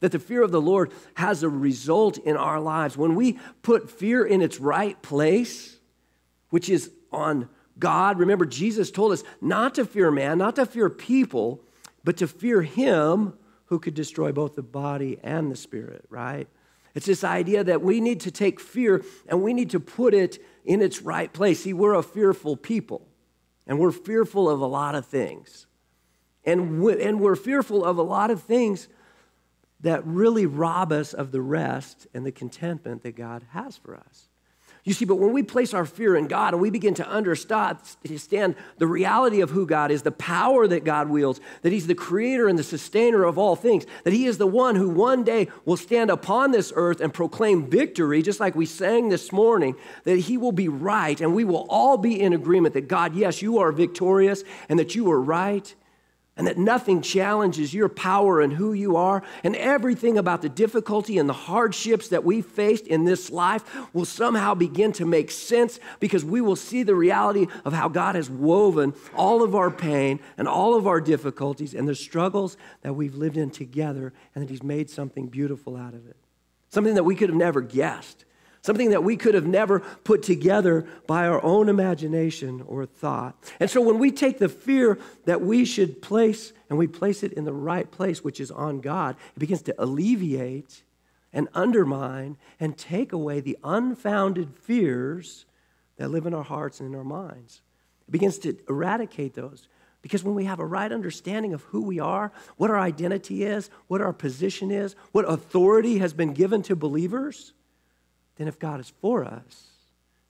That 0.00 0.12
the 0.12 0.18
fear 0.18 0.42
of 0.42 0.52
the 0.52 0.60
Lord 0.60 0.92
has 1.14 1.42
a 1.42 1.48
result 1.48 2.18
in 2.18 2.36
our 2.36 2.60
lives. 2.60 2.96
When 2.96 3.14
we 3.14 3.38
put 3.62 3.90
fear 3.90 4.24
in 4.24 4.42
its 4.42 4.60
right 4.60 5.00
place, 5.02 5.78
which 6.50 6.68
is 6.68 6.90
on 7.10 7.48
God, 7.78 8.18
remember, 8.18 8.44
Jesus 8.44 8.90
told 8.90 9.12
us 9.12 9.24
not 9.40 9.74
to 9.76 9.84
fear 9.84 10.10
man, 10.10 10.38
not 10.38 10.56
to 10.56 10.66
fear 10.66 10.88
people, 10.88 11.64
but 12.04 12.18
to 12.18 12.28
fear 12.28 12.62
him 12.62 13.34
who 13.66 13.78
could 13.78 13.94
destroy 13.94 14.30
both 14.30 14.54
the 14.54 14.62
body 14.62 15.18
and 15.22 15.50
the 15.50 15.56
spirit, 15.56 16.04
right? 16.10 16.46
It's 16.94 17.06
this 17.06 17.24
idea 17.24 17.64
that 17.64 17.82
we 17.82 18.00
need 18.00 18.20
to 18.20 18.30
take 18.30 18.60
fear 18.60 19.02
and 19.26 19.42
we 19.42 19.52
need 19.52 19.70
to 19.70 19.80
put 19.80 20.14
it 20.14 20.38
in 20.64 20.80
its 20.80 21.02
right 21.02 21.32
place. 21.32 21.64
See, 21.64 21.72
we're 21.72 21.94
a 21.94 22.02
fearful 22.02 22.56
people, 22.56 23.08
and 23.66 23.78
we're 23.78 23.90
fearful 23.90 24.48
of 24.48 24.60
a 24.60 24.66
lot 24.66 24.94
of 24.94 25.06
things. 25.06 25.66
And, 26.44 26.82
we, 26.82 27.02
and 27.02 27.20
we're 27.20 27.36
fearful 27.36 27.84
of 27.84 27.98
a 27.98 28.02
lot 28.02 28.30
of 28.30 28.42
things 28.42 28.88
that 29.80 30.06
really 30.06 30.46
rob 30.46 30.92
us 30.92 31.12
of 31.12 31.32
the 31.32 31.40
rest 31.40 32.06
and 32.14 32.24
the 32.24 32.32
contentment 32.32 33.02
that 33.02 33.16
God 33.16 33.44
has 33.50 33.76
for 33.76 33.96
us. 33.96 34.28
You 34.84 34.92
see, 34.92 35.06
but 35.06 35.16
when 35.16 35.32
we 35.32 35.42
place 35.42 35.72
our 35.72 35.86
fear 35.86 36.14
in 36.14 36.26
God 36.26 36.52
and 36.52 36.60
we 36.60 36.68
begin 36.68 36.92
to 36.94 37.08
understand 37.08 37.78
the 38.76 38.86
reality 38.86 39.40
of 39.40 39.48
who 39.48 39.66
God 39.66 39.90
is, 39.90 40.02
the 40.02 40.12
power 40.12 40.66
that 40.66 40.84
God 40.84 41.08
wields, 41.08 41.40
that 41.62 41.72
He's 41.72 41.86
the 41.86 41.94
creator 41.94 42.48
and 42.48 42.58
the 42.58 42.62
sustainer 42.62 43.24
of 43.24 43.38
all 43.38 43.56
things, 43.56 43.86
that 44.04 44.12
He 44.12 44.26
is 44.26 44.36
the 44.36 44.46
one 44.46 44.76
who 44.76 44.90
one 44.90 45.24
day 45.24 45.48
will 45.64 45.78
stand 45.78 46.10
upon 46.10 46.50
this 46.50 46.70
earth 46.76 47.00
and 47.00 47.14
proclaim 47.14 47.70
victory, 47.70 48.20
just 48.20 48.40
like 48.40 48.54
we 48.54 48.66
sang 48.66 49.08
this 49.08 49.32
morning, 49.32 49.74
that 50.04 50.18
He 50.18 50.36
will 50.36 50.52
be 50.52 50.68
right 50.68 51.18
and 51.18 51.34
we 51.34 51.44
will 51.44 51.66
all 51.70 51.96
be 51.96 52.20
in 52.20 52.34
agreement 52.34 52.74
that 52.74 52.86
God, 52.86 53.14
yes, 53.14 53.40
you 53.40 53.60
are 53.60 53.72
victorious 53.72 54.44
and 54.68 54.78
that 54.78 54.94
you 54.94 55.10
are 55.10 55.20
right 55.20 55.74
and 56.36 56.46
that 56.46 56.58
nothing 56.58 57.00
challenges 57.00 57.72
your 57.72 57.88
power 57.88 58.40
and 58.40 58.52
who 58.52 58.72
you 58.72 58.96
are, 58.96 59.22
and 59.44 59.54
everything 59.54 60.18
about 60.18 60.42
the 60.42 60.48
difficulty 60.48 61.16
and 61.18 61.28
the 61.28 61.32
hardships 61.32 62.08
that 62.08 62.24
we 62.24 62.42
faced 62.42 62.86
in 62.86 63.04
this 63.04 63.30
life 63.30 63.62
will 63.92 64.04
somehow 64.04 64.54
begin 64.54 64.92
to 64.92 65.06
make 65.06 65.30
sense 65.30 65.78
because 66.00 66.24
we 66.24 66.40
will 66.40 66.56
see 66.56 66.82
the 66.82 66.94
reality 66.94 67.46
of 67.64 67.72
how 67.72 67.88
God 67.88 68.16
has 68.16 68.28
woven 68.28 68.94
all 69.14 69.42
of 69.42 69.54
our 69.54 69.70
pain 69.70 70.18
and 70.36 70.48
all 70.48 70.74
of 70.74 70.86
our 70.86 71.00
difficulties 71.00 71.72
and 71.72 71.88
the 71.88 71.94
struggles 71.94 72.56
that 72.82 72.94
we've 72.94 73.14
lived 73.14 73.36
in 73.36 73.50
together, 73.50 74.12
and 74.34 74.42
that 74.42 74.50
He's 74.50 74.62
made 74.62 74.90
something 74.90 75.28
beautiful 75.28 75.76
out 75.76 75.94
of 75.94 76.06
it. 76.08 76.16
Something 76.68 76.94
that 76.94 77.04
we 77.04 77.14
could 77.14 77.28
have 77.28 77.38
never 77.38 77.60
guessed, 77.60 78.24
something 78.64 78.90
that 78.90 79.04
we 79.04 79.14
could 79.14 79.34
have 79.34 79.46
never 79.46 79.80
put 79.80 80.22
together 80.22 80.86
by 81.06 81.26
our 81.28 81.42
own 81.44 81.68
imagination 81.68 82.64
or 82.66 82.86
thought. 82.86 83.36
And 83.60 83.68
so 83.68 83.82
when 83.82 83.98
we 83.98 84.10
take 84.10 84.38
the 84.38 84.48
fear 84.48 84.98
that 85.26 85.42
we 85.42 85.66
should 85.66 86.00
place 86.00 86.54
and 86.70 86.78
we 86.78 86.86
place 86.86 87.22
it 87.22 87.34
in 87.34 87.44
the 87.44 87.52
right 87.52 87.90
place, 87.90 88.24
which 88.24 88.40
is 88.40 88.50
on 88.50 88.80
God, 88.80 89.16
it 89.36 89.38
begins 89.38 89.60
to 89.62 89.74
alleviate 89.78 90.82
and 91.30 91.46
undermine 91.52 92.38
and 92.58 92.78
take 92.78 93.12
away 93.12 93.40
the 93.40 93.58
unfounded 93.62 94.54
fears 94.54 95.44
that 95.98 96.10
live 96.10 96.24
in 96.24 96.32
our 96.32 96.42
hearts 96.42 96.80
and 96.80 96.88
in 96.88 96.98
our 96.98 97.04
minds. 97.04 97.60
It 98.08 98.12
begins 98.12 98.38
to 98.38 98.56
eradicate 98.66 99.34
those. 99.34 99.68
Because 100.00 100.24
when 100.24 100.34
we 100.34 100.46
have 100.46 100.58
a 100.58 100.66
right 100.66 100.90
understanding 100.90 101.52
of 101.52 101.62
who 101.64 101.82
we 101.82 102.00
are, 102.00 102.32
what 102.56 102.70
our 102.70 102.80
identity 102.80 103.44
is, 103.44 103.68
what 103.88 104.00
our 104.00 104.14
position 104.14 104.70
is, 104.70 104.96
what 105.12 105.28
authority 105.28 105.98
has 105.98 106.14
been 106.14 106.32
given 106.32 106.62
to 106.62 106.74
believers, 106.74 107.52
then 108.36 108.48
if 108.48 108.58
God 108.58 108.80
is 108.80 108.92
for 109.00 109.24
us, 109.24 109.64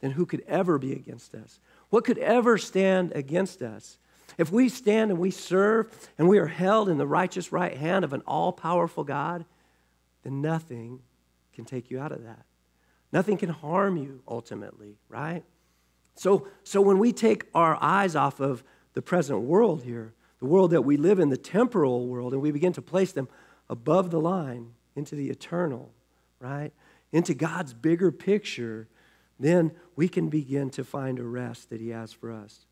then 0.01 0.13
who 0.13 0.27
could 0.27 0.45
ever 0.47 0.79
be 0.79 0.93
against 0.93 1.35
us? 1.35 1.59
What 1.91 2.05
could 2.05 2.19
ever 2.19 2.59
stand 2.59 3.13
against 3.13 3.63
us? 3.63 3.99
If 4.37 4.51
we 4.51 4.69
stand 4.69 5.11
and 5.11 5.21
we 5.21 5.31
serve 5.31 5.91
and 6.19 6.29
we 6.29 6.39
are 6.39 6.47
held 6.47 6.89
in 6.89 6.99
the 6.99 7.07
righteous 7.07 7.53
right 7.53 7.77
hand 7.77 8.05
of 8.05 8.13
an 8.13 8.23
all 8.27 8.53
powerful 8.53 9.05
God, 9.05 9.45
then 10.23 10.41
nothing 10.41 11.01
can 11.55 11.65
take 11.65 11.91
you 11.91 12.01
out 12.01 12.13
of 12.13 12.25
that. 12.25 12.45
Nothing 13.13 13.37
can 13.37 13.51
harm 13.51 13.97
you 13.97 14.23
ultimately, 14.27 14.97
right? 15.09 15.45
So, 16.17 16.49
so 16.65 16.81
when 16.81 16.99
we 16.99 17.13
take 17.13 17.45
our 17.55 17.79
eyes 17.81 18.17
off 18.17 18.41
of 18.41 18.65
the 18.95 19.03
present 19.03 19.41
world 19.41 19.85
here, 19.85 20.15
the 20.41 20.47
world 20.47 20.73
that 20.73 20.83
we 20.83 20.97
live 20.97 21.19
in, 21.19 21.29
the 21.29 21.37
temporal 21.37 22.07
world, 22.07 22.33
and 22.33 22.43
we 22.43 22.51
begin 22.51 22.73
to 22.75 22.83
place 22.83 23.13
them 23.13 23.29
above 23.71 24.11
the 24.11 24.21
line 24.21 24.73
into 24.97 25.15
the 25.15 25.31
eternal, 25.31 25.93
right? 26.41 26.73
Into 27.14 27.33
God's 27.33 27.73
bigger 27.73 28.11
picture, 28.11 28.88
then 29.38 29.71
we 29.94 30.09
can 30.09 30.28
begin 30.28 30.68
to 30.71 30.83
find 30.83 31.21
a 31.21 31.23
rest 31.23 31.71
that 31.71 31.80
He 31.80 31.90
has 31.90 32.12
for 32.12 32.33
us. 32.33 32.66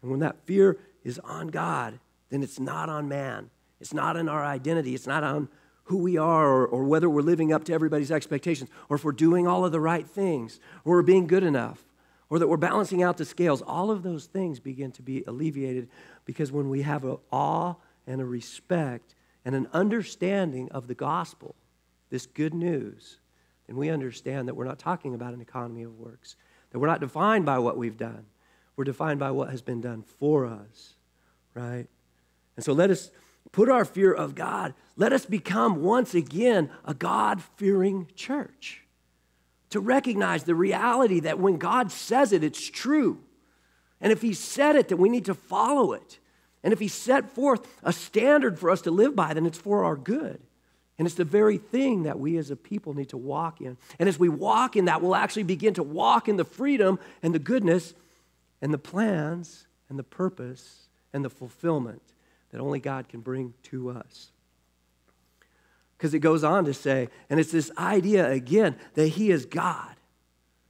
And 0.00 0.10
when 0.10 0.20
that 0.20 0.46
fear 0.46 0.78
is 1.04 1.18
on 1.18 1.48
God, 1.48 2.00
then 2.30 2.42
it's 2.42 2.58
not 2.58 2.88
on 2.88 3.08
man. 3.08 3.50
It's 3.78 3.92
not 3.92 4.16
in 4.16 4.26
our 4.26 4.42
identity. 4.42 4.94
It's 4.94 5.06
not 5.06 5.22
on 5.22 5.50
who 5.84 5.98
we 5.98 6.16
are 6.16 6.48
or, 6.48 6.66
or, 6.66 6.84
whether 6.84 7.10
we're 7.10 7.20
living 7.20 7.52
up 7.52 7.64
to 7.64 7.74
everybody's 7.74 8.10
expectations 8.10 8.70
or 8.88 8.96
if 8.96 9.04
we're 9.04 9.12
doing 9.12 9.46
all 9.46 9.66
of 9.66 9.72
the 9.72 9.80
right 9.80 10.08
things 10.08 10.58
or 10.86 10.94
we're 10.94 11.02
being 11.02 11.26
good 11.26 11.44
enough 11.44 11.84
or 12.30 12.38
that 12.38 12.48
we're 12.48 12.56
balancing 12.56 13.02
out 13.02 13.18
the 13.18 13.24
scales, 13.26 13.60
all 13.60 13.90
of 13.90 14.02
those 14.02 14.24
things 14.24 14.60
begin 14.60 14.92
to 14.92 15.02
be 15.02 15.24
alleviated 15.26 15.90
because 16.24 16.50
when 16.50 16.70
we 16.70 16.80
have 16.80 17.04
an 17.04 17.18
awe 17.30 17.74
and 18.06 18.22
a 18.22 18.24
respect 18.24 19.14
and 19.44 19.54
an 19.54 19.68
understanding 19.74 20.70
of 20.70 20.86
the 20.86 20.94
gospel, 20.94 21.54
this 22.08 22.24
good 22.24 22.54
news, 22.54 23.18
then 23.72 23.78
we 23.78 23.88
understand 23.88 24.48
that 24.48 24.54
we're 24.54 24.66
not 24.66 24.78
talking 24.78 25.14
about 25.14 25.32
an 25.32 25.40
economy 25.40 25.82
of 25.82 25.98
works, 25.98 26.36
that 26.70 26.78
we're 26.78 26.88
not 26.88 27.00
defined 27.00 27.46
by 27.46 27.58
what 27.58 27.78
we've 27.78 27.96
done. 27.96 28.26
We're 28.76 28.84
defined 28.84 29.18
by 29.18 29.30
what 29.30 29.48
has 29.48 29.62
been 29.62 29.80
done 29.80 30.02
for 30.02 30.44
us, 30.44 30.92
right? 31.54 31.86
And 32.54 32.62
so 32.62 32.74
let 32.74 32.90
us 32.90 33.10
put 33.50 33.70
our 33.70 33.86
fear 33.86 34.12
of 34.12 34.34
God, 34.34 34.74
let 34.94 35.14
us 35.14 35.24
become 35.24 35.82
once 35.82 36.14
again 36.14 36.68
a 36.84 36.92
God 36.92 37.42
fearing 37.56 38.08
church 38.14 38.84
to 39.70 39.80
recognize 39.80 40.44
the 40.44 40.54
reality 40.54 41.20
that 41.20 41.38
when 41.38 41.56
God 41.56 41.90
says 41.90 42.34
it, 42.34 42.44
it's 42.44 42.68
true. 42.68 43.20
And 44.02 44.12
if 44.12 44.20
He 44.20 44.34
said 44.34 44.76
it, 44.76 44.88
then 44.88 44.98
we 44.98 45.08
need 45.08 45.24
to 45.24 45.34
follow 45.34 45.94
it. 45.94 46.18
And 46.62 46.74
if 46.74 46.78
He 46.78 46.88
set 46.88 47.34
forth 47.34 47.66
a 47.82 47.94
standard 47.94 48.58
for 48.58 48.68
us 48.68 48.82
to 48.82 48.90
live 48.90 49.16
by, 49.16 49.32
then 49.32 49.46
it's 49.46 49.56
for 49.56 49.82
our 49.82 49.96
good. 49.96 50.42
And 51.02 51.06
it's 51.08 51.16
the 51.16 51.24
very 51.24 51.58
thing 51.58 52.04
that 52.04 52.20
we 52.20 52.36
as 52.36 52.52
a 52.52 52.54
people 52.54 52.94
need 52.94 53.08
to 53.08 53.16
walk 53.16 53.60
in. 53.60 53.76
And 53.98 54.08
as 54.08 54.20
we 54.20 54.28
walk 54.28 54.76
in 54.76 54.84
that, 54.84 55.02
we'll 55.02 55.16
actually 55.16 55.42
begin 55.42 55.74
to 55.74 55.82
walk 55.82 56.28
in 56.28 56.36
the 56.36 56.44
freedom 56.44 57.00
and 57.24 57.34
the 57.34 57.40
goodness 57.40 57.92
and 58.60 58.72
the 58.72 58.78
plans 58.78 59.66
and 59.88 59.98
the 59.98 60.04
purpose 60.04 60.86
and 61.12 61.24
the 61.24 61.28
fulfillment 61.28 62.02
that 62.52 62.60
only 62.60 62.78
God 62.78 63.08
can 63.08 63.18
bring 63.18 63.52
to 63.64 63.90
us 63.90 64.30
because 65.98 66.14
it 66.14 66.20
goes 66.20 66.44
on 66.44 66.66
to 66.66 66.72
say, 66.72 67.08
and 67.28 67.40
it's 67.40 67.50
this 67.50 67.72
idea 67.76 68.30
again 68.30 68.76
that 68.94 69.08
He 69.08 69.32
is 69.32 69.44
God. 69.44 69.96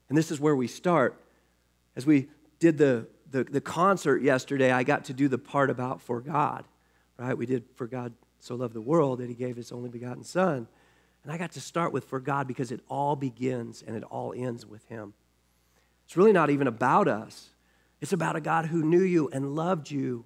And 0.09 0.17
this 0.17 0.31
is 0.31 0.41
where 0.41 0.57
we 0.57 0.67
start. 0.67 1.23
As 1.95 2.07
we 2.07 2.29
did 2.59 2.79
the, 2.79 3.07
the, 3.31 3.45
the, 3.45 3.61
concert 3.61 4.23
yesterday, 4.23 4.73
I 4.73 4.83
got 4.83 5.05
to 5.05 5.13
do 5.13 5.29
the 5.29 5.37
part 5.37 5.69
about 5.69 6.01
for 6.01 6.23
God, 6.23 6.65
right? 7.19 7.37
We 7.37 7.45
did 7.45 7.65
for 7.75 7.87
God 7.87 8.15
so 8.43 8.57
loved 8.57 8.75
the 8.75 8.81
world 8.81 9.21
that 9.21 9.29
He 9.29 9.35
gave 9.35 9.57
His 9.57 9.71
only 9.71 9.89
begotten 9.89 10.25
Son. 10.25 10.67
And 11.23 11.33
I 11.33 11.39
got 11.39 11.53
to 11.53 11.61
start 11.61 11.93
with 11.93 12.05
for 12.05 12.19
God 12.19 12.49
because 12.49 12.73
it 12.73 12.81
all 12.89 13.15
begins 13.15 13.83
and 13.87 13.97
it 13.97 14.03
all 14.03 14.35
ends 14.37 14.67
with 14.67 14.85
Him. 14.89 15.15
It's 16.05 16.17
really 16.17 16.33
not 16.33 16.51
even 16.51 16.67
about 16.67 17.09
us, 17.09 17.51
it's 18.01 18.13
about 18.13 18.37
a 18.37 18.41
God 18.41 18.67
who 18.67 18.83
knew 18.83 19.03
you 19.03 19.29
and 19.33 19.55
loved 19.55 19.91
you 19.91 20.25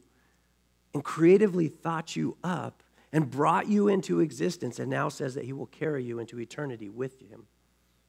and 0.95 1.05
creatively 1.05 1.69
thought 1.69 2.17
you 2.17 2.39
up 2.43 2.83
and 3.13 3.31
brought 3.31 3.69
you 3.69 3.87
into 3.87 4.21
existence 4.21 4.79
and 4.79 4.91
now 4.91 5.11
says 5.11 5.35
that 5.35 5.45
he 5.45 5.53
will 5.53 5.67
carry 5.67 6.03
you 6.03 6.19
into 6.19 6.41
eternity 6.41 6.89
with 6.89 7.21
him. 7.21 7.47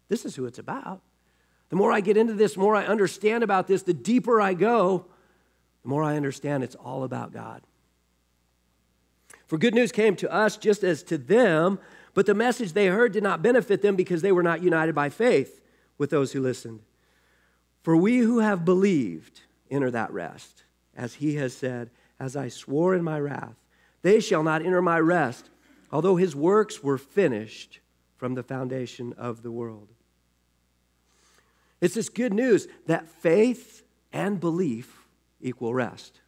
This 0.07 0.25
is 0.25 0.35
who 0.35 0.45
it's 0.45 0.57
about. 0.57 1.01
The 1.69 1.75
more 1.75 1.91
I 1.91 1.99
get 1.99 2.15
into 2.15 2.33
this, 2.33 2.53
the 2.53 2.61
more 2.61 2.77
I 2.77 2.85
understand 2.85 3.43
about 3.43 3.67
this, 3.67 3.83
the 3.83 3.93
deeper 3.93 4.39
I 4.39 4.53
go, 4.53 5.05
the 5.83 5.89
more 5.89 6.01
I 6.01 6.15
understand 6.15 6.63
it's 6.63 6.75
all 6.75 7.03
about 7.03 7.33
God. 7.33 7.61
For 9.47 9.57
good 9.57 9.73
news 9.73 9.91
came 9.91 10.15
to 10.17 10.31
us 10.31 10.57
just 10.57 10.83
as 10.83 11.01
to 11.03 11.17
them, 11.17 11.79
but 12.13 12.25
the 12.25 12.33
message 12.33 12.73
they 12.73 12.87
heard 12.87 13.13
did 13.13 13.23
not 13.23 13.41
benefit 13.41 13.81
them 13.81 13.95
because 13.95 14.21
they 14.21 14.31
were 14.31 14.43
not 14.43 14.61
united 14.61 14.93
by 14.93 15.09
faith 15.09 15.61
with 15.97 16.09
those 16.09 16.33
who 16.33 16.41
listened. 16.41 16.81
For 17.81 17.95
we 17.95 18.17
who 18.17 18.39
have 18.39 18.65
believed 18.65 19.41
enter 19.71 19.89
that 19.91 20.11
rest, 20.11 20.63
as 20.95 21.15
he 21.15 21.35
has 21.35 21.55
said, 21.55 21.89
As 22.19 22.35
I 22.35 22.49
swore 22.49 22.93
in 22.93 23.03
my 23.03 23.19
wrath, 23.19 23.55
they 24.01 24.19
shall 24.19 24.43
not 24.43 24.65
enter 24.65 24.81
my 24.81 24.99
rest, 24.99 25.49
although 25.91 26.17
his 26.17 26.35
works 26.35 26.83
were 26.83 26.97
finished 26.97 27.79
from 28.17 28.35
the 28.35 28.43
foundation 28.43 29.13
of 29.17 29.43
the 29.43 29.51
world. 29.51 29.87
It's 31.79 31.93
this 31.93 32.09
good 32.09 32.33
news 32.33 32.67
that 32.87 33.07
faith 33.07 33.83
and 34.11 34.39
belief 34.39 35.07
equal 35.39 35.73
rest. 35.73 36.19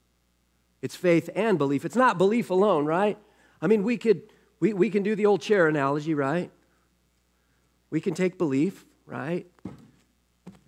It's 0.81 0.95
faith 0.95 1.29
and 1.35 1.57
belief. 1.57 1.85
It's 1.85 1.95
not 1.95 2.17
belief 2.17 2.49
alone, 2.49 2.85
right? 2.85 3.17
I 3.61 3.67
mean, 3.67 3.83
we 3.83 3.97
could 3.97 4.23
we, 4.59 4.73
we 4.73 4.89
can 4.89 5.03
do 5.03 5.15
the 5.15 5.25
old 5.25 5.41
chair 5.41 5.67
analogy, 5.67 6.13
right? 6.13 6.51
We 7.89 8.01
can 8.01 8.13
take 8.13 8.37
belief, 8.37 8.85
right? 9.05 9.47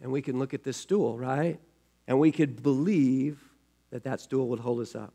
And 0.01 0.11
we 0.11 0.21
can 0.21 0.39
look 0.39 0.53
at 0.53 0.63
this 0.63 0.77
stool, 0.77 1.17
right? 1.17 1.59
And 2.07 2.19
we 2.19 2.31
could 2.31 2.63
believe 2.63 3.39
that 3.91 4.03
that 4.03 4.21
stool 4.21 4.47
would 4.47 4.59
hold 4.59 4.79
us 4.79 4.95
up. 4.95 5.13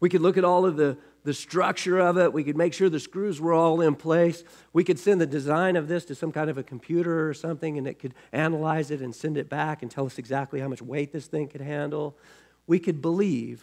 We 0.00 0.08
could 0.08 0.22
look 0.22 0.36
at 0.36 0.44
all 0.44 0.66
of 0.66 0.76
the, 0.76 0.98
the 1.22 1.32
structure 1.32 1.98
of 1.98 2.18
it. 2.18 2.32
We 2.32 2.42
could 2.42 2.56
make 2.56 2.74
sure 2.74 2.90
the 2.90 3.00
screws 3.00 3.40
were 3.40 3.52
all 3.52 3.80
in 3.80 3.94
place. 3.94 4.42
We 4.72 4.82
could 4.82 4.98
send 4.98 5.20
the 5.20 5.26
design 5.26 5.76
of 5.76 5.88
this 5.88 6.04
to 6.06 6.14
some 6.14 6.32
kind 6.32 6.50
of 6.50 6.58
a 6.58 6.62
computer 6.62 7.28
or 7.28 7.32
something, 7.32 7.78
and 7.78 7.86
it 7.86 7.98
could 7.98 8.14
analyze 8.32 8.90
it 8.90 9.00
and 9.00 9.14
send 9.14 9.38
it 9.38 9.48
back 9.48 9.82
and 9.82 9.90
tell 9.90 10.04
us 10.04 10.18
exactly 10.18 10.60
how 10.60 10.68
much 10.68 10.82
weight 10.82 11.12
this 11.12 11.26
thing 11.26 11.48
could 11.48 11.60
handle. 11.60 12.18
We 12.66 12.78
could 12.78 13.00
believe 13.00 13.62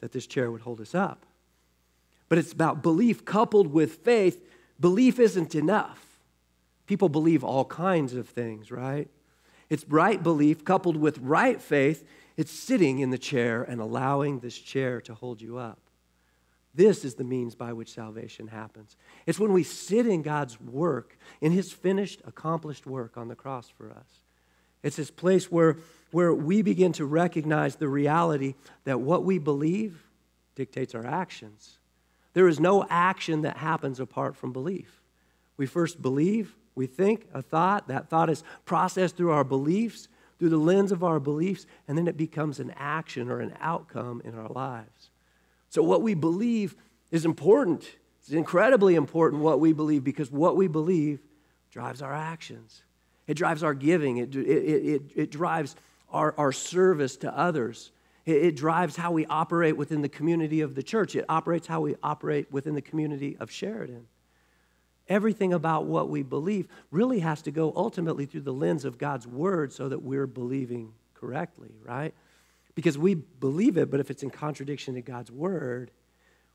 that 0.00 0.12
this 0.12 0.26
chair 0.26 0.50
would 0.50 0.62
hold 0.62 0.80
us 0.80 0.94
up. 0.94 1.26
But 2.28 2.38
it's 2.38 2.52
about 2.52 2.82
belief 2.82 3.24
coupled 3.24 3.68
with 3.72 3.96
faith. 4.04 4.44
Belief 4.78 5.18
isn't 5.18 5.54
enough. 5.54 6.04
People 6.86 7.08
believe 7.08 7.42
all 7.42 7.64
kinds 7.64 8.14
of 8.14 8.28
things, 8.28 8.70
right? 8.70 9.08
It's 9.68 9.84
right 9.88 10.22
belief 10.22 10.64
coupled 10.64 10.96
with 10.96 11.18
right 11.18 11.60
faith 11.60 12.04
it's 12.38 12.52
sitting 12.52 13.00
in 13.00 13.10
the 13.10 13.18
chair 13.18 13.64
and 13.64 13.80
allowing 13.80 14.38
this 14.38 14.56
chair 14.56 15.00
to 15.02 15.14
hold 15.14 15.42
you 15.42 15.58
up. 15.58 15.80
This 16.72 17.04
is 17.04 17.16
the 17.16 17.24
means 17.24 17.56
by 17.56 17.72
which 17.72 17.92
salvation 17.92 18.46
happens. 18.46 18.94
It's 19.26 19.40
when 19.40 19.52
we 19.52 19.64
sit 19.64 20.06
in 20.06 20.22
God's 20.22 20.60
work, 20.60 21.18
in 21.40 21.50
His 21.50 21.72
finished, 21.72 22.22
accomplished 22.24 22.86
work 22.86 23.16
on 23.16 23.26
the 23.26 23.34
cross 23.34 23.68
for 23.68 23.90
us. 23.90 24.22
It's 24.84 24.94
this 24.94 25.10
place 25.10 25.50
where, 25.50 25.78
where 26.10 26.32
we 26.32 26.62
begin 26.62 26.92
to 26.92 27.04
recognize 27.04 27.76
the 27.76 27.88
reality 27.88 28.54
that 28.84 29.00
what 29.00 29.24
we 29.24 29.38
believe 29.38 30.06
dictates 30.54 30.94
our 30.94 31.06
actions. 31.06 31.78
There 32.34 32.48
is 32.48 32.60
no 32.60 32.86
action 32.88 33.42
that 33.42 33.56
happens 33.56 34.00
apart 34.00 34.36
from 34.36 34.52
belief. 34.52 35.00
We 35.56 35.66
first 35.66 36.00
believe, 36.00 36.54
we 36.74 36.86
think 36.86 37.26
a 37.34 37.42
thought, 37.42 37.88
that 37.88 38.08
thought 38.08 38.30
is 38.30 38.44
processed 38.64 39.16
through 39.16 39.32
our 39.32 39.44
beliefs, 39.44 40.08
through 40.38 40.50
the 40.50 40.56
lens 40.56 40.92
of 40.92 41.02
our 41.02 41.18
beliefs, 41.18 41.66
and 41.86 41.98
then 41.98 42.06
it 42.06 42.16
becomes 42.16 42.60
an 42.60 42.72
action 42.76 43.28
or 43.28 43.40
an 43.40 43.54
outcome 43.60 44.22
in 44.24 44.34
our 44.38 44.48
lives. 44.48 45.10
So, 45.68 45.82
what 45.82 46.02
we 46.02 46.14
believe 46.14 46.76
is 47.10 47.24
important. 47.24 47.88
It's 48.20 48.30
incredibly 48.30 48.94
important 48.94 49.42
what 49.42 49.60
we 49.60 49.72
believe 49.72 50.04
because 50.04 50.30
what 50.30 50.56
we 50.56 50.68
believe 50.68 51.20
drives 51.70 52.02
our 52.02 52.14
actions. 52.14 52.82
It 53.26 53.34
drives 53.34 53.62
our 53.62 53.74
giving, 53.74 54.18
it, 54.18 54.34
it, 54.34 54.40
it, 54.40 55.02
it 55.14 55.30
drives 55.30 55.76
our, 56.10 56.34
our 56.38 56.52
service 56.52 57.16
to 57.18 57.36
others. 57.36 57.92
It, 58.24 58.36
it 58.44 58.56
drives 58.56 58.96
how 58.96 59.12
we 59.12 59.26
operate 59.26 59.76
within 59.76 60.02
the 60.02 60.08
community 60.08 60.60
of 60.60 60.74
the 60.74 60.82
church. 60.82 61.16
It 61.16 61.24
operates 61.28 61.66
how 61.66 61.80
we 61.80 61.96
operate 62.02 62.52
within 62.52 62.74
the 62.74 62.82
community 62.82 63.36
of 63.38 63.50
Sheridan. 63.50 64.06
everything 65.08 65.52
about 65.52 65.86
what 65.86 66.08
we 66.08 66.22
believe 66.22 66.68
really 66.90 67.20
has 67.20 67.42
to 67.42 67.50
go 67.50 67.72
ultimately 67.74 68.26
through 68.26 68.42
the 68.42 68.52
lens 68.52 68.84
of 68.84 68.98
God's 68.98 69.26
word 69.26 69.72
so 69.72 69.88
that 69.88 70.02
we're 70.02 70.26
believing 70.26 70.92
correctly, 71.14 71.70
right? 71.82 72.14
Because 72.74 72.96
we 72.96 73.14
believe 73.14 73.76
it, 73.76 73.90
but 73.90 74.00
if 74.00 74.10
it's 74.10 74.22
in 74.22 74.30
contradiction 74.30 74.94
to 74.94 75.02
God's 75.02 75.30
word, 75.30 75.90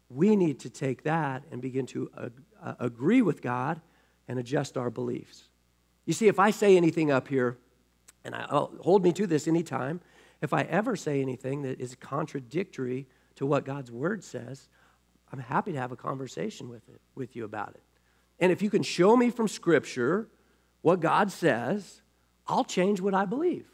we 0.10 0.36
need 0.36 0.60
to 0.62 0.70
take 0.70 1.04
that 1.04 1.44
and 1.52 1.62
begin 1.62 1.86
to 1.88 2.10
uh, 2.18 2.74
agree 2.80 3.22
with 3.22 3.42
God 3.42 3.82
and 4.28 4.40
adjust 4.40 4.78
our 4.78 4.90
beliefs. 4.90 5.50
You 6.06 6.14
see, 6.14 6.28
if 6.28 6.40
I 6.40 6.52
say 6.52 6.78
anything 6.78 7.12
up 7.12 7.28
here, 7.28 7.58
and 8.24 8.36
I'll, 8.36 8.74
hold 8.82 9.04
me 9.04 9.12
to 9.14 9.28
this 9.28 9.48
anytime, 9.48 10.02
if 10.42 10.54
I 10.54 10.64
ever 10.64 10.96
say 10.96 11.22
anything 11.22 11.64
that 11.64 11.80
is 11.80 11.96
contradictory 11.96 13.08
to 13.36 13.46
what 13.46 13.66
God's 13.66 13.92
word 13.92 14.24
says, 14.24 14.68
I'm 15.32 15.40
happy 15.40 15.72
to 15.72 15.80
have 15.80 15.92
a 15.92 15.96
conversation 15.96 16.70
with 16.70 16.88
it 16.90 17.02
with 17.16 17.36
you 17.36 17.44
about 17.46 17.70
it. 17.70 17.84
And 18.40 18.52
if 18.52 18.62
you 18.62 18.70
can 18.70 18.84
show 18.84 19.16
me 19.16 19.30
from 19.30 19.48
scripture 19.48 20.28
what 20.82 21.00
God 21.00 21.32
says, 21.32 22.02
I'll 22.48 22.66
change 22.66 23.00
what 23.00 23.14
I 23.14 23.26
believe 23.26 23.68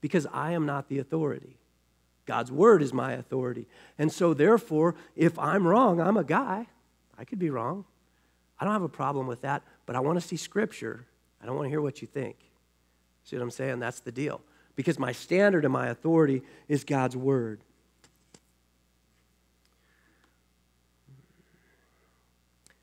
because 0.00 0.26
I 0.32 0.52
am 0.52 0.64
not 0.64 0.88
the 0.88 0.98
authority. 0.98 1.58
God's 2.24 2.52
word 2.52 2.82
is 2.82 2.92
my 2.92 3.12
authority. 3.12 3.66
And 3.98 4.12
so, 4.12 4.34
therefore, 4.34 4.94
if 5.16 5.38
I'm 5.38 5.66
wrong, 5.66 6.00
I'm 6.00 6.16
a 6.16 6.24
guy. 6.24 6.68
I 7.18 7.24
could 7.24 7.38
be 7.38 7.50
wrong. 7.50 7.84
I 8.58 8.64
don't 8.64 8.72
have 8.72 8.82
a 8.82 8.88
problem 8.88 9.26
with 9.26 9.42
that, 9.42 9.62
but 9.86 9.96
I 9.96 10.00
want 10.00 10.20
to 10.20 10.26
see 10.26 10.36
scripture. 10.36 11.06
I 11.42 11.46
don't 11.46 11.56
want 11.56 11.66
to 11.66 11.70
hear 11.70 11.80
what 11.80 12.00
you 12.00 12.06
think. 12.06 12.36
See 13.24 13.36
what 13.36 13.42
I'm 13.42 13.50
saying? 13.50 13.80
That's 13.80 14.00
the 14.00 14.12
deal. 14.12 14.40
Because 14.76 14.98
my 14.98 15.12
standard 15.12 15.64
and 15.64 15.72
my 15.72 15.88
authority 15.88 16.42
is 16.68 16.84
God's 16.84 17.16
word. 17.16 17.60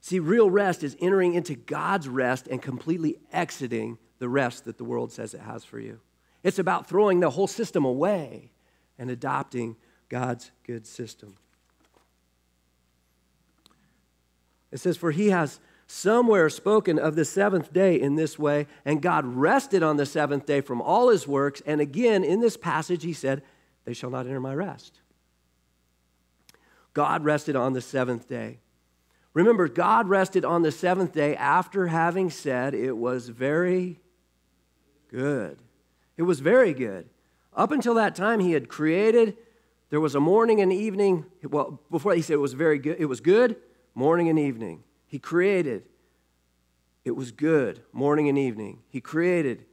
See, 0.01 0.20
real 0.20 0.50
rest 0.50 0.84
is 0.84 0.96
entering 1.01 1.34
into 1.34 1.56
God's 1.56 2.08
rest 2.08 2.48
and 2.48 2.62
completely 2.62 3.17
exiting 3.34 3.98
the 4.20 4.29
rest 4.29 4.63
that 4.65 4.77
the 4.77 4.86
world 4.86 5.12
says 5.12 5.34
it 5.34 5.41
has 5.41 5.65
for 5.65 5.79
you. 5.79 6.00
It's 6.44 6.60
about 6.60 6.88
throwing 6.88 7.20
the 7.20 7.29
whole 7.29 7.48
system 7.48 7.84
away 7.84 8.51
and 8.98 9.10
adopting 9.10 9.75
God's 10.08 10.51
good 10.63 10.88
system. 10.88 11.36
It 14.72 14.79
says, 14.79 14.96
For 14.96 15.12
he 15.12 15.29
has 15.29 15.60
somewhere 15.88 16.50
spoken 16.50 17.00
of 17.00 17.15
the 17.15 17.25
seventh 17.25 17.72
day 17.74 18.00
in 18.00 18.15
this 18.15 18.38
way, 18.38 18.67
and 18.86 19.01
God 19.01 19.25
rested 19.25 19.82
on 19.82 19.98
the 19.98 20.06
seventh 20.06 20.46
day 20.46 20.62
from 20.62 20.82
all 20.82 21.10
his 21.10 21.27
works. 21.27 21.62
And 21.65 21.82
again, 21.82 22.24
in 22.24 22.41
this 22.41 22.58
passage, 22.58 23.03
he 23.03 23.13
said, 23.13 23.41
They 23.86 23.94
shall 23.94 24.10
not 24.10 24.27
enter 24.27 24.41
my 24.41 24.53
rest. 24.53 25.00
God 26.94 27.24
rested 27.24 27.56
on 27.56 27.74
the 27.74 27.82
seventh 27.82 28.27
day. 28.27 28.60
Remember, 29.34 29.67
God 29.67 30.10
rested 30.10 30.44
on 30.44 30.63
the 30.63 30.72
seventh 30.72 31.13
day 31.13 31.36
after 31.36 31.88
having 31.88 32.29
said 32.29 32.74
it 32.74 32.98
was 32.98 33.29
very 33.29 34.00
good. 35.10 35.60
It 36.17 36.24
was 36.24 36.39
very 36.39 36.74
good. 36.74 37.08
Up 37.56 37.72
until 37.72 37.94
that 37.96 38.15
time, 38.15 38.39
he 38.39 38.53
had 38.53 38.67
created. 38.67 39.38
There 39.89 40.01
was 40.01 40.15
a 40.15 40.20
morning 40.20 40.60
and 40.60 40.74
evening. 40.74 41.25
Well, 41.44 41.79
before 41.91 42.13
he 42.13 42.22
said 42.22 42.34
it 42.34 42.38
was 42.38 42.53
very 42.53 42.79
good, 42.79 42.98
it 43.00 43.06
was 43.06 43.22
good, 43.22 43.58
morning 43.94 44.27
and 44.27 44.39
evening. 44.39 44.84
He 45.07 45.19
created. 45.19 45.83
It 47.03 47.15
was 47.15 47.31
good, 47.31 47.81
morning 47.93 48.27
and 48.27 48.37
evening. 48.37 48.79
He 48.89 48.99
created. 48.99 49.65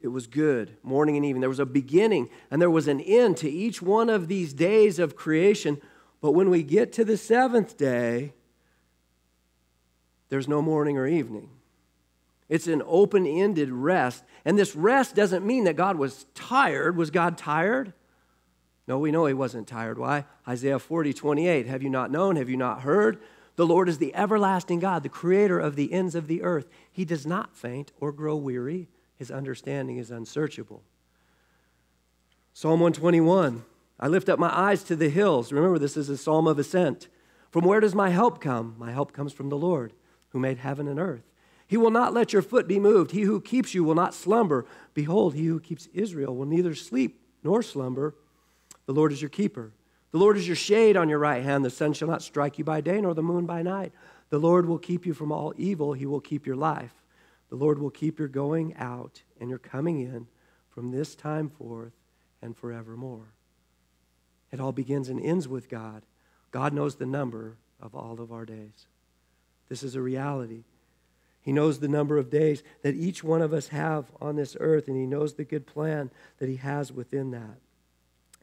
It 0.00 0.08
was 0.08 0.26
good, 0.26 0.76
morning 0.82 1.16
and 1.16 1.26
evening. 1.26 1.40
There 1.40 1.50
was 1.50 1.58
a 1.58 1.66
beginning 1.66 2.30
and 2.50 2.60
there 2.60 2.70
was 2.70 2.88
an 2.88 3.00
end 3.00 3.36
to 3.38 3.50
each 3.50 3.82
one 3.82 4.08
of 4.08 4.28
these 4.28 4.54
days 4.54 4.98
of 4.98 5.14
creation. 5.14 5.80
But 6.22 6.32
when 6.32 6.48
we 6.48 6.62
get 6.62 6.92
to 6.94 7.04
the 7.04 7.18
seventh 7.18 7.76
day, 7.76 8.32
there's 10.30 10.48
no 10.48 10.62
morning 10.62 10.96
or 10.96 11.06
evening. 11.06 11.50
It's 12.48 12.66
an 12.66 12.82
open 12.86 13.26
ended 13.26 13.70
rest. 13.70 14.24
And 14.44 14.58
this 14.58 14.74
rest 14.74 15.14
doesn't 15.14 15.46
mean 15.46 15.64
that 15.64 15.76
God 15.76 15.96
was 15.96 16.24
tired. 16.34 16.96
Was 16.96 17.10
God 17.10 17.36
tired? 17.36 17.92
No, 18.88 18.98
we 18.98 19.12
know 19.12 19.26
he 19.26 19.34
wasn't 19.34 19.68
tired. 19.68 19.98
Why? 19.98 20.24
Isaiah 20.48 20.78
40, 20.78 21.12
28. 21.12 21.66
Have 21.66 21.82
you 21.82 21.90
not 21.90 22.10
known? 22.10 22.36
Have 22.36 22.48
you 22.48 22.56
not 22.56 22.80
heard? 22.80 23.20
The 23.60 23.66
Lord 23.66 23.90
is 23.90 23.98
the 23.98 24.14
everlasting 24.14 24.80
God, 24.80 25.02
the 25.02 25.10
creator 25.10 25.60
of 25.60 25.76
the 25.76 25.92
ends 25.92 26.14
of 26.14 26.28
the 26.28 26.42
earth. 26.42 26.66
He 26.90 27.04
does 27.04 27.26
not 27.26 27.54
faint 27.54 27.92
or 28.00 28.10
grow 28.10 28.34
weary. 28.34 28.88
His 29.16 29.30
understanding 29.30 29.98
is 29.98 30.10
unsearchable. 30.10 30.82
Psalm 32.54 32.80
121 32.80 33.62
I 34.00 34.08
lift 34.08 34.30
up 34.30 34.38
my 34.38 34.48
eyes 34.48 34.82
to 34.84 34.96
the 34.96 35.10
hills. 35.10 35.52
Remember, 35.52 35.78
this 35.78 35.98
is 35.98 36.08
a 36.08 36.16
psalm 36.16 36.46
of 36.46 36.58
ascent. 36.58 37.08
From 37.50 37.66
where 37.66 37.80
does 37.80 37.94
my 37.94 38.08
help 38.08 38.40
come? 38.40 38.76
My 38.78 38.92
help 38.92 39.12
comes 39.12 39.34
from 39.34 39.50
the 39.50 39.58
Lord 39.58 39.92
who 40.30 40.38
made 40.38 40.56
heaven 40.56 40.88
and 40.88 40.98
earth. 40.98 41.28
He 41.66 41.76
will 41.76 41.90
not 41.90 42.14
let 42.14 42.32
your 42.32 42.40
foot 42.40 42.66
be 42.66 42.78
moved. 42.78 43.10
He 43.10 43.22
who 43.24 43.42
keeps 43.42 43.74
you 43.74 43.84
will 43.84 43.94
not 43.94 44.14
slumber. 44.14 44.64
Behold, 44.94 45.34
he 45.34 45.44
who 45.44 45.60
keeps 45.60 45.86
Israel 45.92 46.34
will 46.34 46.46
neither 46.46 46.74
sleep 46.74 47.20
nor 47.44 47.62
slumber. 47.62 48.14
The 48.86 48.94
Lord 48.94 49.12
is 49.12 49.20
your 49.20 49.28
keeper. 49.28 49.72
The 50.12 50.18
Lord 50.18 50.36
is 50.36 50.46
your 50.46 50.56
shade 50.56 50.96
on 50.96 51.08
your 51.08 51.18
right 51.18 51.42
hand. 51.42 51.64
The 51.64 51.70
sun 51.70 51.92
shall 51.92 52.08
not 52.08 52.22
strike 52.22 52.58
you 52.58 52.64
by 52.64 52.80
day, 52.80 53.00
nor 53.00 53.14
the 53.14 53.22
moon 53.22 53.46
by 53.46 53.62
night. 53.62 53.92
The 54.30 54.38
Lord 54.38 54.66
will 54.66 54.78
keep 54.78 55.06
you 55.06 55.14
from 55.14 55.30
all 55.30 55.54
evil. 55.56 55.92
He 55.92 56.06
will 56.06 56.20
keep 56.20 56.46
your 56.46 56.56
life. 56.56 56.94
The 57.48 57.56
Lord 57.56 57.78
will 57.78 57.90
keep 57.90 58.18
your 58.18 58.28
going 58.28 58.74
out 58.76 59.22
and 59.40 59.48
your 59.48 59.58
coming 59.58 60.00
in 60.00 60.26
from 60.68 60.90
this 60.90 61.14
time 61.14 61.48
forth 61.48 61.92
and 62.42 62.56
forevermore. 62.56 63.34
It 64.52 64.60
all 64.60 64.72
begins 64.72 65.08
and 65.08 65.20
ends 65.20 65.46
with 65.46 65.68
God. 65.68 66.02
God 66.50 66.72
knows 66.72 66.96
the 66.96 67.06
number 67.06 67.56
of 67.80 67.94
all 67.94 68.20
of 68.20 68.32
our 68.32 68.44
days. 68.44 68.86
This 69.68 69.82
is 69.82 69.94
a 69.94 70.00
reality. 70.00 70.64
He 71.42 71.52
knows 71.52 71.78
the 71.78 71.88
number 71.88 72.18
of 72.18 72.30
days 72.30 72.62
that 72.82 72.94
each 72.94 73.24
one 73.24 73.42
of 73.42 73.52
us 73.52 73.68
have 73.68 74.06
on 74.20 74.36
this 74.36 74.56
earth, 74.60 74.88
and 74.88 74.96
He 74.96 75.06
knows 75.06 75.34
the 75.34 75.44
good 75.44 75.66
plan 75.66 76.10
that 76.38 76.48
He 76.48 76.56
has 76.56 76.92
within 76.92 77.30
that. 77.30 77.58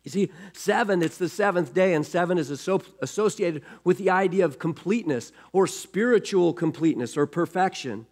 You 0.08 0.12
see, 0.12 0.32
seven, 0.54 1.04
it's 1.04 1.18
the 1.18 1.28
seventh 1.28 1.74
day, 1.74 1.94
and 1.94 2.06
seven 2.06 2.38
is 2.38 2.50
associated 2.50 3.62
with 3.84 3.98
the 3.98 4.10
idea 4.10 4.46
of 4.46 4.58
completeness 4.58 5.34
or 5.52 5.68
spiritual 5.68 6.54
completeness 6.54 7.18
or 7.18 7.26
perfection. 7.26 8.06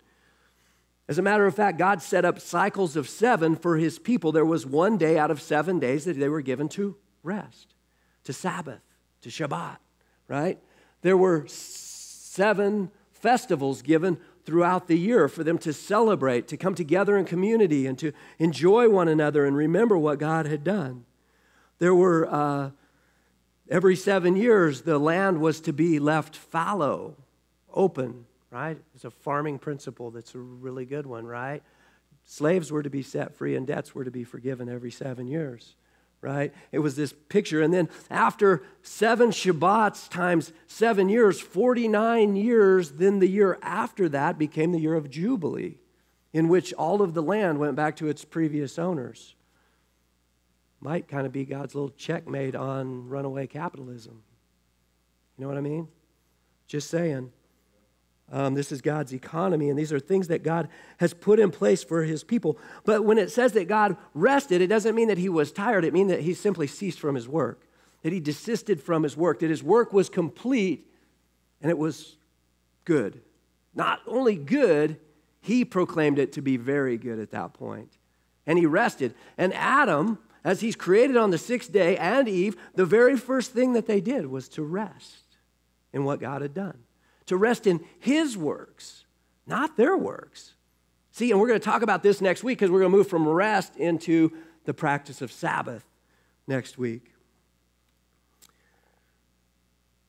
As 1.07 1.17
a 1.17 1.21
matter 1.21 1.45
of 1.45 1.55
fact, 1.55 1.77
God 1.77 2.01
set 2.01 2.25
up 2.25 2.41
cycles 2.41 2.97
of 2.97 3.07
seven 3.07 3.55
for 3.55 3.77
His 3.77 3.97
people. 3.97 4.33
There 4.33 4.43
was 4.43 4.65
one 4.65 4.97
day 4.97 5.17
out 5.17 5.31
of 5.31 5.41
seven 5.41 5.79
days 5.79 6.03
that 6.03 6.19
they 6.19 6.27
were 6.27 6.41
given 6.41 6.67
to 6.69 6.97
rest, 7.23 7.73
to 8.25 8.33
Sabbath, 8.33 8.81
to 9.21 9.29
Shabbat, 9.29 9.77
right? 10.27 10.59
There 11.01 11.15
were 11.15 11.45
seven 11.47 12.91
festivals 13.13 13.81
given 13.81 14.17
throughout 14.43 14.87
the 14.89 14.99
year 14.99 15.29
for 15.29 15.45
them 15.45 15.59
to 15.59 15.71
celebrate, 15.71 16.49
to 16.49 16.57
come 16.57 16.75
together 16.75 17.17
in 17.17 17.23
community, 17.23 17.87
and 17.87 17.97
to 17.99 18.11
enjoy 18.37 18.89
one 18.89 19.07
another 19.07 19.45
and 19.45 19.55
remember 19.55 19.97
what 19.97 20.19
God 20.19 20.45
had 20.45 20.65
done. 20.65 21.05
There 21.79 21.95
were, 21.95 22.27
uh, 22.27 22.71
every 23.69 23.95
seven 23.95 24.35
years, 24.35 24.81
the 24.81 24.97
land 24.99 25.41
was 25.41 25.61
to 25.61 25.73
be 25.73 25.99
left 25.99 26.35
fallow, 26.35 27.15
open, 27.73 28.25
right? 28.51 28.77
It's 28.93 29.05
a 29.05 29.11
farming 29.11 29.59
principle 29.59 30.11
that's 30.11 30.35
a 30.35 30.39
really 30.39 30.85
good 30.85 31.05
one, 31.05 31.25
right? 31.25 31.61
Slaves 32.23 32.71
were 32.71 32.83
to 32.83 32.89
be 32.89 33.03
set 33.03 33.35
free 33.35 33.55
and 33.55 33.67
debts 33.67 33.93
were 33.93 34.03
to 34.03 34.11
be 34.11 34.23
forgiven 34.23 34.69
every 34.69 34.91
seven 34.91 35.27
years 35.27 35.75
right? 36.25 36.53
It 36.71 36.79
was 36.79 36.95
this 36.95 37.13
picture. 37.29 37.61
And 37.61 37.71
then 37.71 37.87
after 38.09 38.63
seven 38.81 39.29
Shabbats 39.29 40.09
times 40.09 40.51
seven 40.65 41.07
years, 41.07 41.39
49 41.39 42.35
years, 42.35 42.91
then 42.91 43.19
the 43.19 43.27
year 43.27 43.59
after 43.61 44.09
that 44.09 44.39
became 44.39 44.71
the 44.71 44.79
year 44.79 44.95
of 44.95 45.09
Jubilee, 45.09 45.77
in 46.33 46.49
which 46.49 46.73
all 46.73 47.03
of 47.03 47.13
the 47.13 47.21
land 47.21 47.59
went 47.59 47.75
back 47.75 47.95
to 47.97 48.07
its 48.07 48.25
previous 48.25 48.79
owners. 48.79 49.35
Might 50.85 51.07
kind 51.07 51.25
of 51.25 51.31
be 51.31 51.45
God's 51.45 51.73
little 51.73 51.89
checkmate 51.89 52.53
on 52.53 53.09
runaway 53.09 53.47
capitalism. 53.47 54.21
You 55.35 55.41
know 55.41 55.47
what 55.47 55.57
I 55.57 55.61
mean? 55.61 55.87
Just 56.67 56.91
saying. 56.91 57.31
Um, 58.31 58.53
this 58.53 58.71
is 58.71 58.83
God's 58.83 59.11
economy, 59.11 59.71
and 59.71 59.79
these 59.79 59.91
are 59.91 59.99
things 59.99 60.27
that 60.27 60.43
God 60.43 60.69
has 60.97 61.11
put 61.11 61.39
in 61.39 61.49
place 61.49 61.83
for 61.83 62.03
his 62.03 62.23
people. 62.23 62.59
But 62.83 63.03
when 63.03 63.17
it 63.17 63.31
says 63.31 63.53
that 63.53 63.67
God 63.67 63.97
rested, 64.13 64.61
it 64.61 64.67
doesn't 64.67 64.93
mean 64.93 65.07
that 65.07 65.17
he 65.17 65.27
was 65.27 65.51
tired. 65.51 65.85
It 65.85 65.91
means 65.93 66.11
that 66.11 66.21
he 66.21 66.35
simply 66.35 66.67
ceased 66.67 66.99
from 66.99 67.15
his 67.15 67.27
work, 67.27 67.67
that 68.03 68.13
he 68.13 68.19
desisted 68.19 68.79
from 68.79 69.01
his 69.01 69.17
work, 69.17 69.39
that 69.39 69.49
his 69.49 69.63
work 69.63 69.91
was 69.91 70.07
complete 70.07 70.87
and 71.63 71.71
it 71.71 71.79
was 71.79 72.15
good. 72.83 73.21
Not 73.73 74.01
only 74.05 74.35
good, 74.35 74.99
he 75.41 75.65
proclaimed 75.65 76.19
it 76.19 76.31
to 76.33 76.43
be 76.43 76.57
very 76.57 76.95
good 76.95 77.17
at 77.17 77.31
that 77.31 77.55
point. 77.55 77.97
And 78.45 78.59
he 78.59 78.67
rested. 78.67 79.15
And 79.35 79.51
Adam, 79.55 80.19
as 80.45 80.61
he's 80.61 80.77
created 80.77 81.17
on 81.17 81.31
the 81.31 81.37
sixth 81.37 81.73
day, 81.73 81.97
and 81.97 82.29
Eve, 82.29 82.55
the 82.75 82.85
very 82.85 83.17
first 83.17 83.51
thing 83.51 83.73
that 83.73 83.87
they 83.87 83.99
did 83.99 84.27
was 84.27 84.47
to 84.49 84.63
rest 84.63 85.35
in 85.91 86.05
what 86.05 86.21
God 86.21 86.41
had 86.41 86.53
done 86.53 86.85
to 87.27 87.37
rest 87.37 87.67
in 87.67 87.83
His 87.99 88.37
works, 88.37 89.05
not 89.47 89.77
their 89.77 89.97
works. 89.97 90.53
See, 91.11 91.31
and 91.31 91.39
we're 91.39 91.47
going 91.47 91.59
to 91.59 91.65
talk 91.65 91.81
about 91.81 92.03
this 92.03 92.21
next 92.21 92.43
week 92.43 92.59
because 92.59 92.71
we're 92.71 92.81
going 92.81 92.91
to 92.91 92.97
move 92.97 93.07
from 93.07 93.27
rest 93.27 93.75
into 93.77 94.31
the 94.65 94.73
practice 94.73 95.21
of 95.21 95.31
Sabbath 95.31 95.85
next 96.47 96.77
week. 96.77 97.13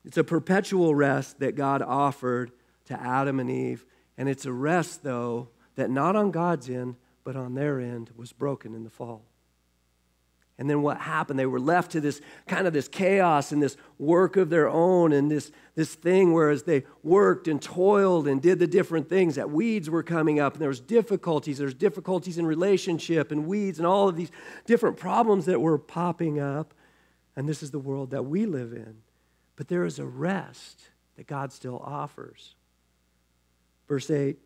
It's 0.05 0.17
a 0.17 0.25
perpetual 0.25 0.95
rest 0.95 1.41
that 1.41 1.57
God 1.57 1.83
offered 1.83 2.53
to 2.87 3.01
Adam 3.01 3.41
and 3.41 3.51
Eve, 3.51 3.85
And 4.19 4.29
it's 4.29 4.47
a 4.47 4.53
rest, 4.53 5.03
though, 5.03 5.49
that 5.75 5.91
not 5.91 6.17
on 6.17 6.31
God's 6.31 6.71
end, 6.71 6.97
but 7.25 7.37
on 7.37 7.55
their 7.55 7.81
end 7.81 8.11
was 8.17 8.33
broken 8.33 8.75
in 8.75 8.85
the 8.85 8.91
fall. 8.91 9.25
And 10.59 10.71
then 10.71 10.81
what 10.81 10.99
happened? 10.99 11.39
They 11.39 11.47
were 11.47 11.61
left 11.61 11.93
to 11.93 12.01
this 12.01 12.21
kind 12.47 12.67
of 12.67 12.73
this 12.73 12.89
chaos 12.89 13.53
and 13.53 13.63
this 13.63 13.77
work 13.99 14.37
of 14.37 14.49
their 14.49 14.69
own 14.69 15.13
and 15.13 15.31
this, 15.31 15.53
this 15.75 15.95
thing 15.95 16.33
whereas 16.33 16.63
they 16.63 16.85
worked 17.03 17.47
and 17.47 17.61
toiled 17.61 18.27
and 18.27 18.41
did 18.41 18.59
the 18.59 18.67
different 18.67 19.09
things 19.09 19.35
that 19.35 19.51
weeds 19.51 19.91
were 19.91 20.03
coming 20.03 20.41
up 20.41 20.55
and 20.55 20.63
there 20.63 20.71
was 20.71 20.81
difficulties. 20.81 21.59
There's 21.59 21.75
difficulties 21.75 22.39
in 22.39 22.47
relationship 22.47 23.33
and 23.33 23.47
weeds 23.47 23.79
and 23.79 23.87
all 23.87 24.09
of 24.09 24.17
these 24.17 24.31
different 24.65 24.97
problems 24.97 25.45
that 25.45 25.61
were 25.61 25.77
popping 25.77 26.41
up. 26.41 26.73
And 27.37 27.47
this 27.47 27.63
is 27.63 27.71
the 27.71 27.79
world 27.79 28.11
that 28.13 28.25
we 28.25 28.47
live 28.47 28.73
in. 28.73 28.97
But 29.57 29.69
there 29.69 29.85
is 29.85 29.99
a 29.99 30.07
rest 30.07 30.89
that 31.17 31.27
God 31.27 31.53
still 31.53 31.79
offers. 31.85 32.55
Verse 33.89 34.11
8 34.11 34.39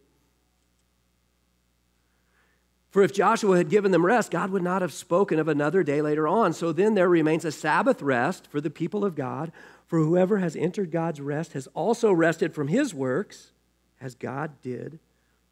For 2.90 3.02
if 3.02 3.12
Joshua 3.12 3.56
had 3.56 3.70
given 3.70 3.92
them 3.92 4.04
rest, 4.04 4.32
God 4.32 4.50
would 4.50 4.64
not 4.64 4.82
have 4.82 4.92
spoken 4.92 5.38
of 5.38 5.46
another 5.46 5.84
day 5.84 6.02
later 6.02 6.26
on. 6.26 6.52
So 6.52 6.72
then 6.72 6.94
there 6.94 7.08
remains 7.08 7.44
a 7.44 7.52
Sabbath 7.52 8.02
rest 8.02 8.48
for 8.48 8.60
the 8.60 8.70
people 8.70 9.04
of 9.04 9.14
God. 9.14 9.52
For 9.86 10.00
whoever 10.00 10.38
has 10.38 10.56
entered 10.56 10.90
God's 10.90 11.20
rest 11.20 11.52
has 11.52 11.68
also 11.68 12.12
rested 12.12 12.52
from 12.52 12.68
his 12.68 12.92
works, 12.92 13.52
as 14.00 14.14
God 14.14 14.60
did 14.60 14.98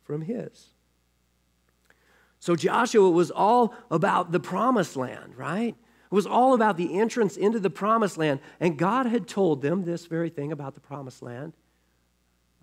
from 0.03 0.23
his. 0.23 0.69
So 2.41 2.57
Joshua 2.57 3.11
was 3.11 3.31
all 3.31 3.75
about 3.91 4.33
the 4.33 4.41
promised 4.41 4.97
land, 4.97 5.37
right? 5.37 5.77
It 6.11 6.15
was 6.15 6.27
all 6.27 6.55
about 6.55 6.77
the 6.77 6.99
entrance 6.99 7.37
into 7.37 7.61
the 7.61 7.71
promised 7.71 8.17
land. 8.17 8.41
And 8.59 8.79
God 8.79 9.07
had 9.07 9.29
told 9.29 9.63
them 9.63 9.85
this 9.85 10.07
very 10.07 10.31
thing 10.31 10.51
about 10.51 10.75
the 10.75 10.81
promised 10.81 11.23
land. 11.23 11.53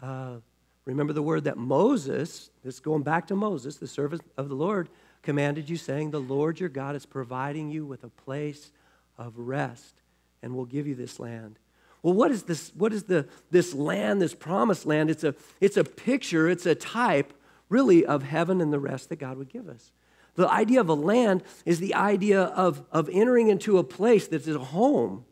Uh, 0.01 0.37
remember 0.85 1.13
the 1.13 1.21
word 1.21 1.45
that 1.45 1.57
Moses, 1.57 2.49
this 2.63 2.79
going 2.79 3.03
back 3.03 3.27
to 3.27 3.35
Moses, 3.35 3.77
the 3.77 3.87
servant 3.87 4.21
of 4.37 4.49
the 4.49 4.55
Lord, 4.55 4.89
commanded 5.23 5.69
you, 5.69 5.77
saying, 5.77 6.11
The 6.11 6.21
Lord 6.21 6.59
your 6.59 6.69
God 6.69 6.95
is 6.95 7.05
providing 7.05 7.71
you 7.71 7.85
with 7.85 8.03
a 8.03 8.09
place 8.09 8.71
of 9.17 9.33
rest 9.37 9.95
and 10.41 10.55
will 10.55 10.65
give 10.65 10.87
you 10.87 10.95
this 10.95 11.19
land. 11.19 11.57
Well, 12.03 12.13
what 12.13 12.29
is 12.29 12.43
this? 12.43 12.71
What 12.75 12.93
is 12.93 13.03
the, 13.03 13.27
this 13.49 13.73
land, 13.73 14.21
this 14.21 14.35
promised 14.35 14.85
land? 14.85 15.09
It's 15.09 15.23
a, 15.23 15.33
it's 15.59 15.75
a 15.75 15.83
picture, 15.83 16.47
it's 16.47 16.67
a 16.67 16.75
type, 16.75 17.33
really, 17.67 18.05
of 18.05 18.21
heaven 18.21 18.61
and 18.61 18.71
the 18.71 18.79
rest 18.79 19.09
that 19.09 19.15
God 19.15 19.37
would 19.37 19.49
give 19.49 19.67
us. 19.67 19.91
The 20.35 20.47
idea 20.47 20.81
of 20.81 20.89
a 20.89 20.93
land 20.93 21.43
is 21.65 21.79
the 21.79 21.95
idea 21.95 22.43
of, 22.43 22.83
of 22.91 23.09
entering 23.11 23.47
into 23.47 23.77
a 23.79 23.83
place 23.83 24.27
that 24.27 24.47
is 24.47 24.55
a 24.55 24.59
home. 24.59 25.25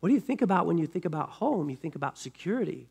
What 0.00 0.08
do 0.08 0.14
you 0.14 0.20
think 0.20 0.42
about 0.42 0.66
when 0.66 0.76
you 0.76 0.86
think 0.86 1.04
about 1.04 1.30
home? 1.30 1.70
You 1.70 1.76
think 1.76 1.94
about 1.94 2.18
security. 2.18 2.88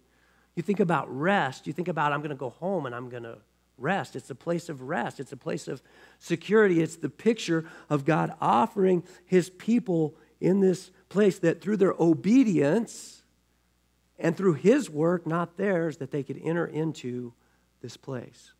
You 0.55 0.63
think 0.63 0.79
about 0.79 1.13
rest. 1.15 1.67
You 1.67 1.73
think 1.73 1.87
about, 1.87 2.11
I'm 2.11 2.19
going 2.19 2.29
to 2.29 2.35
go 2.35 2.49
home 2.49 2.85
and 2.85 2.93
I'm 2.93 3.09
going 3.09 3.23
to 3.23 3.37
rest. 3.77 4.15
It's 4.15 4.29
a 4.29 4.35
place 4.35 4.69
of 4.69 4.81
rest, 4.81 5.19
it's 5.19 5.31
a 5.31 5.37
place 5.37 5.67
of 5.67 5.81
security. 6.19 6.81
It's 6.81 6.97
the 6.97 7.09
picture 7.09 7.65
of 7.89 8.05
God 8.05 8.33
offering 8.41 9.03
his 9.25 9.49
people 9.49 10.15
in 10.41 10.59
this 10.59 10.91
place 11.09 11.39
that 11.39 11.61
through 11.61 11.77
their 11.77 11.93
obedience 11.99 13.23
and 14.17 14.35
through 14.35 14.55
his 14.55 14.89
work, 14.89 15.25
not 15.25 15.57
theirs, 15.57 15.97
that 15.97 16.11
they 16.11 16.23
could 16.23 16.39
enter 16.43 16.65
into 16.65 17.33
this 17.81 17.95
place. 17.95 18.51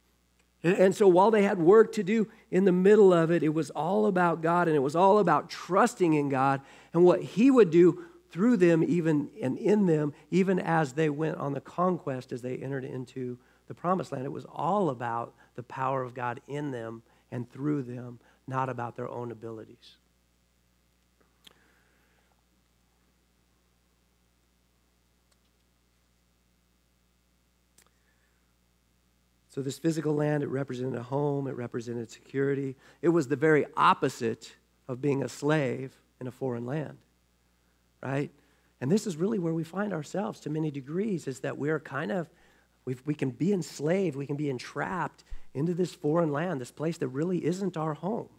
And, 0.62 0.94
so 0.94 1.08
while 1.08 1.32
they 1.32 1.44
had 1.44 1.58
work 1.58 1.94
to 1.94 2.04
do 2.04 2.28
in 2.52 2.66
the 2.66 2.74
middle 2.74 3.14
of 3.14 3.32
it, 3.32 3.44
it 3.44 3.54
was 3.54 3.70
all 3.70 4.08
about 4.08 4.42
God 4.42 4.68
and 4.68 4.76
it 4.76 4.82
was 4.82 4.96
all 4.96 5.20
about 5.20 5.50
trusting 5.50 6.14
in 6.14 6.28
God 6.28 6.60
and 6.94 7.06
what 7.06 7.22
He 7.22 7.50
would 7.50 7.70
do 7.70 8.04
through 8.32 8.58
them, 8.58 8.84
even 8.84 9.30
and 9.42 9.58
in 9.58 9.86
them, 9.86 10.14
even 10.32 10.60
as 10.60 10.94
they 10.94 11.10
went 11.10 11.38
on 11.38 11.54
the 11.54 11.62
conquest, 11.62 12.32
as 12.32 12.42
they 12.42 12.58
entered 12.58 12.86
into 12.86 13.38
the 13.68 13.74
promised 13.74 14.12
land. 14.12 14.26
It 14.26 14.32
was 14.32 14.46
all 14.46 14.90
about 14.90 15.34
the 15.56 15.64
power 15.64 16.04
of 16.04 16.14
God 16.14 16.42
in 16.48 16.72
them 16.72 17.04
and 17.32 17.50
through 17.52 17.84
them, 17.84 18.20
not 18.48 18.70
about 18.70 18.96
their 18.96 19.10
own 19.10 19.32
abilities. 19.32 19.98
So, 29.50 29.64
this 29.64 29.80
physical 29.80 30.14
land, 30.14 30.44
it 30.44 30.48
represented 30.48 30.96
a 30.96 31.04
home, 31.04 31.48
it 31.48 31.56
represented 31.56 32.10
security. 32.12 32.76
It 33.02 33.10
was 33.10 33.28
the 33.28 33.36
very 33.36 33.66
opposite 33.76 34.56
of 34.88 35.02
being 35.02 35.24
a 35.24 35.30
slave 35.30 36.00
in 36.22 36.28
a 36.28 36.32
foreign 36.32 36.66
land, 36.66 36.98
right? 38.02 38.32
And 38.82 38.92
this 38.92 39.06
is 39.06 39.18
really 39.18 39.40
where 39.40 39.54
we 39.54 39.64
find 39.64 39.94
ourselves 39.94 40.40
to 40.42 40.50
many 40.50 40.72
degrees, 40.72 41.28
is 41.28 41.42
that 41.42 41.58
we're 41.58 41.80
kind 41.80 42.12
of, 42.12 42.30
we 42.86 43.14
can 43.14 43.30
be 43.30 43.54
enslaved, 43.54 44.16
we 44.16 44.26
can 44.26 44.36
be 44.36 44.50
entrapped 44.50 45.24
into 45.54 45.74
this 45.74 45.94
foreign 45.94 46.32
land, 46.32 46.62
this 46.62 46.72
place 46.72 46.98
that 46.98 47.08
really 47.10 47.44
isn't 47.44 47.78
our 47.78 47.94
home. 47.94 48.30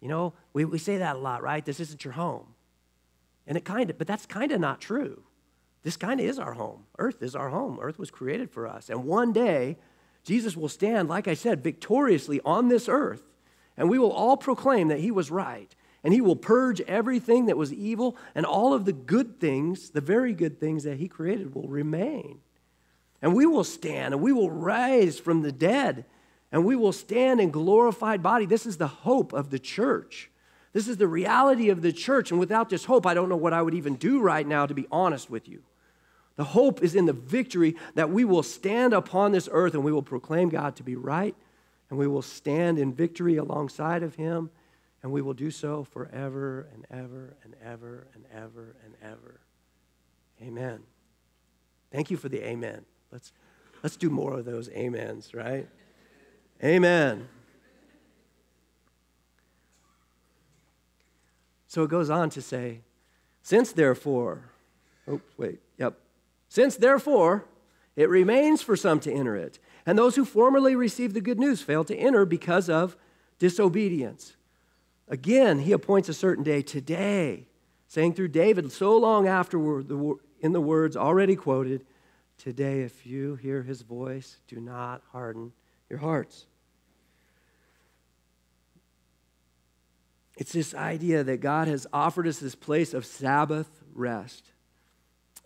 You 0.00 0.08
know, 0.08 0.34
we, 0.52 0.64
we 0.64 0.78
say 0.78 0.98
that 0.98 1.16
a 1.16 1.18
lot, 1.18 1.42
right? 1.42 1.64
This 1.64 1.80
isn't 1.80 2.04
your 2.04 2.14
home. 2.14 2.54
And 3.46 3.56
it 3.56 3.64
kind 3.64 3.90
of, 3.90 3.98
but 3.98 4.06
that's 4.06 4.26
kind 4.26 4.52
of 4.52 4.60
not 4.60 4.80
true. 4.80 5.22
This 5.82 5.96
kind 5.96 6.20
of 6.20 6.26
is 6.26 6.38
our 6.38 6.54
home. 6.54 6.84
Earth 6.98 7.22
is 7.22 7.34
our 7.34 7.50
home. 7.50 7.78
Earth 7.80 7.98
was 7.98 8.10
created 8.10 8.50
for 8.50 8.66
us. 8.66 8.90
And 8.90 9.04
one 9.04 9.32
day, 9.32 9.76
Jesus 10.24 10.56
will 10.56 10.68
stand, 10.68 11.08
like 11.08 11.28
I 11.28 11.34
said, 11.34 11.62
victoriously 11.64 12.40
on 12.44 12.68
this 12.68 12.88
earth, 12.88 13.22
and 13.76 13.88
we 13.88 13.98
will 13.98 14.12
all 14.12 14.36
proclaim 14.36 14.88
that 14.88 15.00
he 15.00 15.10
was 15.10 15.30
right. 15.30 15.74
And 16.04 16.14
he 16.14 16.20
will 16.20 16.36
purge 16.36 16.80
everything 16.82 17.46
that 17.46 17.56
was 17.56 17.72
evil, 17.72 18.16
and 18.34 18.46
all 18.46 18.72
of 18.72 18.84
the 18.84 18.92
good 18.92 19.40
things, 19.40 19.90
the 19.90 20.00
very 20.00 20.32
good 20.32 20.60
things 20.60 20.84
that 20.84 20.98
he 20.98 21.08
created, 21.08 21.54
will 21.54 21.68
remain. 21.68 22.38
And 23.20 23.34
we 23.34 23.46
will 23.46 23.64
stand, 23.64 24.14
and 24.14 24.22
we 24.22 24.32
will 24.32 24.50
rise 24.50 25.18
from 25.18 25.42
the 25.42 25.50
dead, 25.50 26.04
and 26.52 26.64
we 26.64 26.76
will 26.76 26.92
stand 26.92 27.40
in 27.40 27.50
glorified 27.50 28.22
body. 28.22 28.46
This 28.46 28.64
is 28.64 28.76
the 28.76 28.86
hope 28.86 29.32
of 29.32 29.50
the 29.50 29.58
church. 29.58 30.30
This 30.72 30.86
is 30.86 30.98
the 30.98 31.08
reality 31.08 31.70
of 31.70 31.82
the 31.82 31.92
church. 31.92 32.30
And 32.30 32.38
without 32.38 32.68
this 32.68 32.84
hope, 32.84 33.06
I 33.06 33.14
don't 33.14 33.28
know 33.28 33.36
what 33.36 33.52
I 33.52 33.62
would 33.62 33.74
even 33.74 33.96
do 33.96 34.20
right 34.20 34.46
now, 34.46 34.66
to 34.66 34.74
be 34.74 34.86
honest 34.92 35.28
with 35.28 35.48
you. 35.48 35.62
The 36.36 36.44
hope 36.44 36.84
is 36.84 36.94
in 36.94 37.06
the 37.06 37.12
victory 37.12 37.74
that 37.96 38.10
we 38.10 38.24
will 38.24 38.44
stand 38.44 38.92
upon 38.92 39.32
this 39.32 39.48
earth 39.50 39.74
and 39.74 39.82
we 39.82 39.90
will 39.90 40.02
proclaim 40.02 40.50
God 40.50 40.76
to 40.76 40.84
be 40.84 40.94
right, 40.94 41.34
and 41.90 41.98
we 41.98 42.06
will 42.06 42.22
stand 42.22 42.78
in 42.78 42.94
victory 42.94 43.36
alongside 43.36 44.04
of 44.04 44.14
Him, 44.14 44.50
and 45.02 45.12
we 45.12 45.22
will 45.22 45.34
do 45.34 45.50
so 45.50 45.84
forever 45.84 46.68
and 46.72 46.86
ever 46.90 47.36
and 47.44 47.54
ever 47.64 48.06
and 48.14 48.24
ever 48.32 48.76
and 48.84 48.94
ever. 49.02 49.40
Amen. 50.42 50.80
Thank 51.92 52.10
you 52.10 52.16
for 52.16 52.28
the 52.28 52.44
amen. 52.44 52.84
Let's, 53.10 53.32
let's 53.82 53.96
do 53.96 54.10
more 54.10 54.38
of 54.38 54.44
those 54.44 54.68
amens, 54.76 55.34
right? 55.34 55.68
Amen. 56.62 57.28
So 61.68 61.82
it 61.82 61.90
goes 61.90 62.10
on 62.10 62.30
to 62.30 62.42
say, 62.42 62.80
since 63.42 63.72
therefore, 63.72 64.50
oh, 65.06 65.20
wait, 65.36 65.60
yep. 65.78 65.98
Since, 66.48 66.76
therefore, 66.76 67.44
it 67.94 68.08
remains 68.08 68.62
for 68.62 68.74
some 68.74 69.00
to 69.00 69.12
enter 69.12 69.36
it, 69.36 69.58
and 69.84 69.98
those 69.98 70.16
who 70.16 70.24
formerly 70.24 70.74
received 70.74 71.14
the 71.14 71.20
good 71.20 71.38
news 71.38 71.60
failed 71.60 71.86
to 71.88 71.96
enter 71.96 72.24
because 72.24 72.70
of 72.70 72.96
disobedience. 73.38 74.34
Again, 75.08 75.60
he 75.60 75.72
appoints 75.72 76.08
a 76.08 76.14
certain 76.14 76.44
day 76.44 76.62
today, 76.62 77.46
saying 77.86 78.14
through 78.14 78.28
David 78.28 78.70
so 78.70 78.96
long 78.96 79.26
afterward, 79.26 79.90
in 80.40 80.52
the 80.52 80.60
words 80.60 80.96
already 80.96 81.36
quoted, 81.36 81.84
Today, 82.36 82.82
if 82.82 83.04
you 83.04 83.34
hear 83.34 83.64
his 83.64 83.82
voice, 83.82 84.38
do 84.46 84.60
not 84.60 85.02
harden 85.10 85.52
your 85.90 85.98
hearts. 85.98 86.46
It's 90.36 90.52
this 90.52 90.72
idea 90.72 91.24
that 91.24 91.38
God 91.38 91.66
has 91.66 91.84
offered 91.92 92.28
us 92.28 92.38
this 92.38 92.54
place 92.54 92.94
of 92.94 93.04
Sabbath 93.04 93.68
rest. 93.92 94.52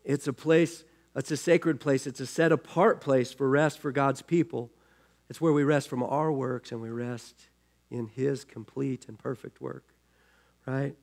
It's 0.05 0.29
a 0.29 0.35
place 0.35 0.85
it's 1.15 1.31
a 1.31 1.37
sacred 1.37 1.81
place, 1.81 2.07
it's 2.07 2.21
a 2.21 2.27
set 2.27 2.53
apart 2.53 3.01
place 3.01 3.33
for 3.33 3.49
rest 3.49 3.79
for 3.79 3.93
God's 3.93 4.23
people. 4.23 4.71
It's 5.29 5.41
where 5.41 5.53
we 5.53 5.63
rest 5.63 5.89
from 5.89 6.03
our 6.03 6.33
works 6.33 6.73
and 6.73 6.81
we 6.81 6.89
rest 6.89 7.49
in 7.93 8.07
His 8.07 8.45
complete 8.45 9.07
and 9.09 9.19
perfect 9.19 9.61
work, 9.61 9.85
right? 10.67 10.97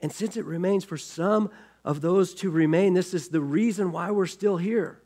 And 0.00 0.12
since 0.12 0.36
it 0.36 0.44
remains 0.44 0.84
for 0.84 0.96
some 0.96 1.50
of 1.84 2.00
those 2.00 2.34
to 2.34 2.50
remain, 2.50 2.94
this 2.94 3.14
is 3.14 3.28
the 3.28 3.40
reason 3.40 3.92
why 3.92 4.10
we're 4.10 4.26
still 4.26 4.56
here. 4.56 5.00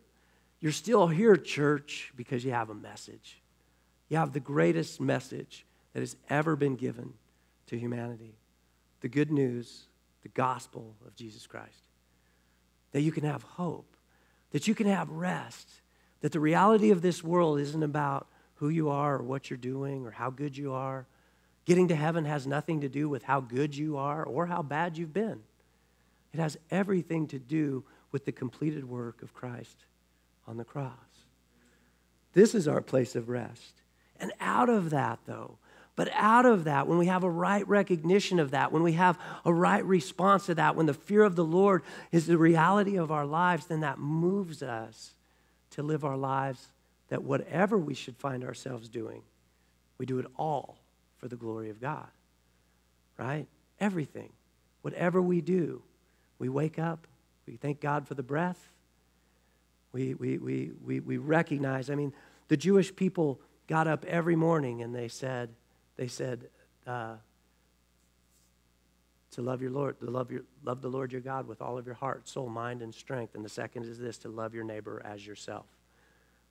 You're 0.60 0.72
still 0.72 1.08
here, 1.08 1.36
church, 1.36 2.12
because 2.16 2.44
you 2.44 2.52
have 2.52 2.70
a 2.70 2.74
message. 2.74 3.42
You 4.08 4.16
have 4.16 4.32
the 4.32 4.40
greatest 4.40 5.00
message 5.00 5.66
that 5.92 6.00
has 6.00 6.16
ever 6.30 6.56
been 6.56 6.76
given 6.76 7.12
to 7.66 7.78
humanity 7.78 8.34
the 9.02 9.08
good 9.08 9.30
news, 9.30 9.88
the 10.22 10.28
gospel 10.30 10.96
of 11.06 11.14
Jesus 11.14 11.46
Christ 11.46 11.82
that 12.96 13.02
you 13.02 13.12
can 13.12 13.24
have 13.24 13.42
hope, 13.42 13.94
that 14.52 14.66
you 14.66 14.74
can 14.74 14.86
have 14.86 15.10
rest, 15.10 15.68
that 16.22 16.32
the 16.32 16.40
reality 16.40 16.90
of 16.90 17.02
this 17.02 17.22
world 17.22 17.60
isn't 17.60 17.82
about 17.82 18.26
who 18.56 18.68
you 18.68 18.88
are 18.88 19.16
or 19.16 19.22
what 19.22 19.50
you're 19.50 19.56
doing 19.56 20.06
or 20.06 20.10
how 20.10 20.30
good 20.30 20.56
you 20.56 20.72
are. 20.72 21.06
Getting 21.64 21.88
to 21.88 21.96
heaven 21.96 22.24
has 22.24 22.46
nothing 22.46 22.80
to 22.82 22.88
do 22.88 23.08
with 23.08 23.22
how 23.22 23.40
good 23.40 23.76
you 23.76 23.96
are 23.96 24.24
or 24.24 24.46
how 24.46 24.62
bad 24.62 24.96
you've 24.96 25.12
been. 25.12 25.40
It 26.32 26.40
has 26.40 26.56
everything 26.70 27.26
to 27.28 27.38
do 27.38 27.84
with 28.12 28.24
the 28.24 28.32
completed 28.32 28.88
work 28.88 29.22
of 29.22 29.34
Christ 29.34 29.76
on 30.46 30.56
the 30.56 30.64
cross. 30.64 30.92
This 32.34 32.54
is 32.54 32.68
our 32.68 32.80
place 32.80 33.16
of 33.16 33.28
rest. 33.28 33.82
And 34.20 34.32
out 34.40 34.68
of 34.68 34.90
that, 34.90 35.18
though, 35.26 35.58
but 35.96 36.10
out 36.12 36.44
of 36.44 36.64
that, 36.64 36.86
when 36.86 36.98
we 36.98 37.06
have 37.06 37.24
a 37.24 37.30
right 37.30 37.66
recognition 37.66 38.38
of 38.38 38.50
that, 38.50 38.70
when 38.70 38.82
we 38.82 38.92
have 38.92 39.18
a 39.44 39.52
right 39.52 39.84
response 39.84 40.46
to 40.46 40.54
that, 40.54 40.76
when 40.76 40.86
the 40.86 40.94
fear 40.94 41.22
of 41.22 41.36
the 41.36 41.44
Lord 41.44 41.82
is 42.12 42.26
the 42.26 42.36
reality 42.36 42.96
of 42.96 43.10
our 43.10 43.24
lives, 43.24 43.66
then 43.66 43.80
that 43.80 43.98
moves 43.98 44.62
us 44.62 45.12
to 45.70 45.82
live 45.82 46.04
our 46.04 46.16
lives 46.16 46.68
that 47.08 47.22
whatever 47.22 47.78
we 47.78 47.94
should 47.94 48.16
find 48.16 48.44
ourselves 48.44 48.88
doing, 48.88 49.22
we 49.98 50.06
do 50.06 50.18
it 50.18 50.26
all 50.36 50.78
for 51.18 51.28
the 51.28 51.36
glory 51.36 51.70
of 51.70 51.80
God. 51.80 52.08
Right? 53.16 53.46
Everything. 53.80 54.30
Whatever 54.82 55.22
we 55.22 55.40
do, 55.40 55.82
we 56.38 56.48
wake 56.48 56.78
up, 56.78 57.06
we 57.46 57.56
thank 57.56 57.80
God 57.80 58.06
for 58.06 58.14
the 58.14 58.22
breath. 58.22 58.68
We, 59.92 60.14
we, 60.14 60.38
we, 60.38 60.72
we, 60.84 61.00
we 61.00 61.16
recognize, 61.16 61.88
I 61.88 61.94
mean, 61.94 62.12
the 62.48 62.56
Jewish 62.56 62.94
people 62.94 63.40
got 63.66 63.88
up 63.88 64.04
every 64.04 64.36
morning 64.36 64.82
and 64.82 64.94
they 64.94 65.08
said, 65.08 65.50
they 65.96 66.08
said, 66.08 66.48
uh, 66.86 67.14
to 69.32 69.42
love 69.42 69.60
your 69.60 69.70
Lord, 69.70 69.98
to 70.00 70.10
love, 70.10 70.30
your, 70.30 70.42
love 70.64 70.82
the 70.82 70.88
Lord 70.88 71.12
your 71.12 71.20
God 71.20 71.46
with 71.46 71.60
all 71.60 71.78
of 71.78 71.86
your 71.86 71.94
heart, 71.94 72.28
soul, 72.28 72.48
mind, 72.48 72.82
and 72.82 72.94
strength. 72.94 73.34
And 73.34 73.44
the 73.44 73.50
second 73.50 73.84
is 73.84 73.98
this 73.98 74.18
to 74.18 74.28
love 74.28 74.54
your 74.54 74.64
neighbor 74.64 75.02
as 75.04 75.26
yourself. 75.26 75.66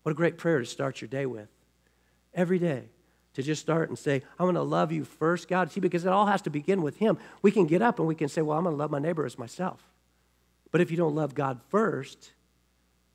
What 0.05 0.11
a 0.11 0.15
great 0.15 0.37
prayer 0.37 0.59
to 0.59 0.65
start 0.67 1.01
your 1.01 1.07
day 1.07 1.25
with. 1.25 1.47
Every 2.31 2.59
day, 2.59 2.83
to 3.33 3.41
just 3.41 3.59
start 3.59 3.89
and 3.89 3.97
say, 3.97 4.21
I'm 4.37 4.45
going 4.45 4.53
to 4.53 4.61
love 4.61 4.91
you 4.91 5.03
first, 5.03 5.47
God. 5.47 5.71
See, 5.71 5.79
because 5.79 6.05
it 6.05 6.11
all 6.11 6.27
has 6.27 6.43
to 6.43 6.51
begin 6.51 6.83
with 6.83 6.97
Him. 6.97 7.17
We 7.41 7.49
can 7.49 7.65
get 7.65 7.81
up 7.81 7.97
and 7.97 8.07
we 8.07 8.13
can 8.13 8.29
say, 8.29 8.43
Well, 8.43 8.55
I'm 8.55 8.65
going 8.65 8.75
to 8.75 8.77
love 8.77 8.91
my 8.91 8.99
neighbor 8.99 9.25
as 9.25 9.39
myself. 9.39 9.81
But 10.69 10.79
if 10.79 10.91
you 10.91 10.97
don't 10.97 11.15
love 11.15 11.33
God 11.33 11.59
first, 11.69 12.33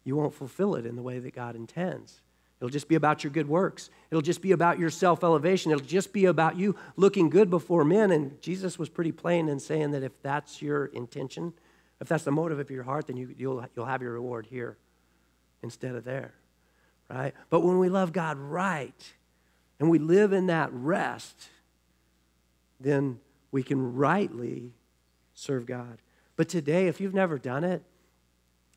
you 0.03 0.17
won't 0.17 0.35
fulfill 0.35 0.75
it 0.75 0.85
in 0.85 0.97
the 0.97 1.03
way 1.03 1.21
that 1.21 1.33
God 1.33 1.55
intends. 1.55 2.23
It'll 2.59 2.71
just 2.71 2.89
be 2.89 2.97
about 2.97 3.23
your 3.23 3.31
good 3.31 3.49
works. 3.49 3.89
It'll 4.11 4.21
just 4.21 4.43
be 4.43 4.51
about 4.51 4.81
your 4.81 4.91
self 4.91 5.23
elevation. 5.23 5.71
It'll 5.71 5.87
just 5.87 6.13
be 6.13 6.25
about 6.25 6.57
you 6.57 6.75
looking 6.97 7.31
good 7.31 7.51
before 7.51 7.85
men. 7.85 8.11
And 8.11 8.43
Jesus 8.43 8.81
was 8.81 8.89
pretty 8.89 9.13
plain 9.13 9.49
in 9.49 9.61
saying 9.61 9.93
that 9.93 10.03
if 10.03 10.21
that's 10.23 10.61
your 10.61 10.87
intention, 10.87 11.53
if 12.01 12.09
that's 12.09 12.25
the 12.25 12.33
motive 12.33 12.59
of 12.59 12.69
your 12.69 12.83
heart, 12.83 13.07
then 13.07 13.17
you, 13.17 13.33
you'll, 13.39 13.65
you'll 13.77 13.87
have 13.87 14.03
your 14.03 14.15
reward 14.15 14.47
here 14.47 14.77
instead 15.63 15.95
of 15.95 16.03
there, 16.03 16.35
right? 17.11 17.35
But 17.49 17.61
when 17.61 17.79
we 17.79 17.89
love 17.89 18.13
God 18.13 18.39
right 18.39 19.13
and 19.79 19.91
we 19.91 19.99
live 19.99 20.33
in 20.33 20.47
that 20.47 20.73
rest, 20.73 21.49
then 22.79 23.19
we 23.51 23.63
can 23.63 23.95
rightly 23.95 24.73
serve 25.35 25.67
God. 25.67 25.99
But 26.37 26.49
today, 26.49 26.87
if 26.87 27.01
you've 27.01 27.15
never 27.15 27.39
done 27.39 27.65
it, 27.65 27.83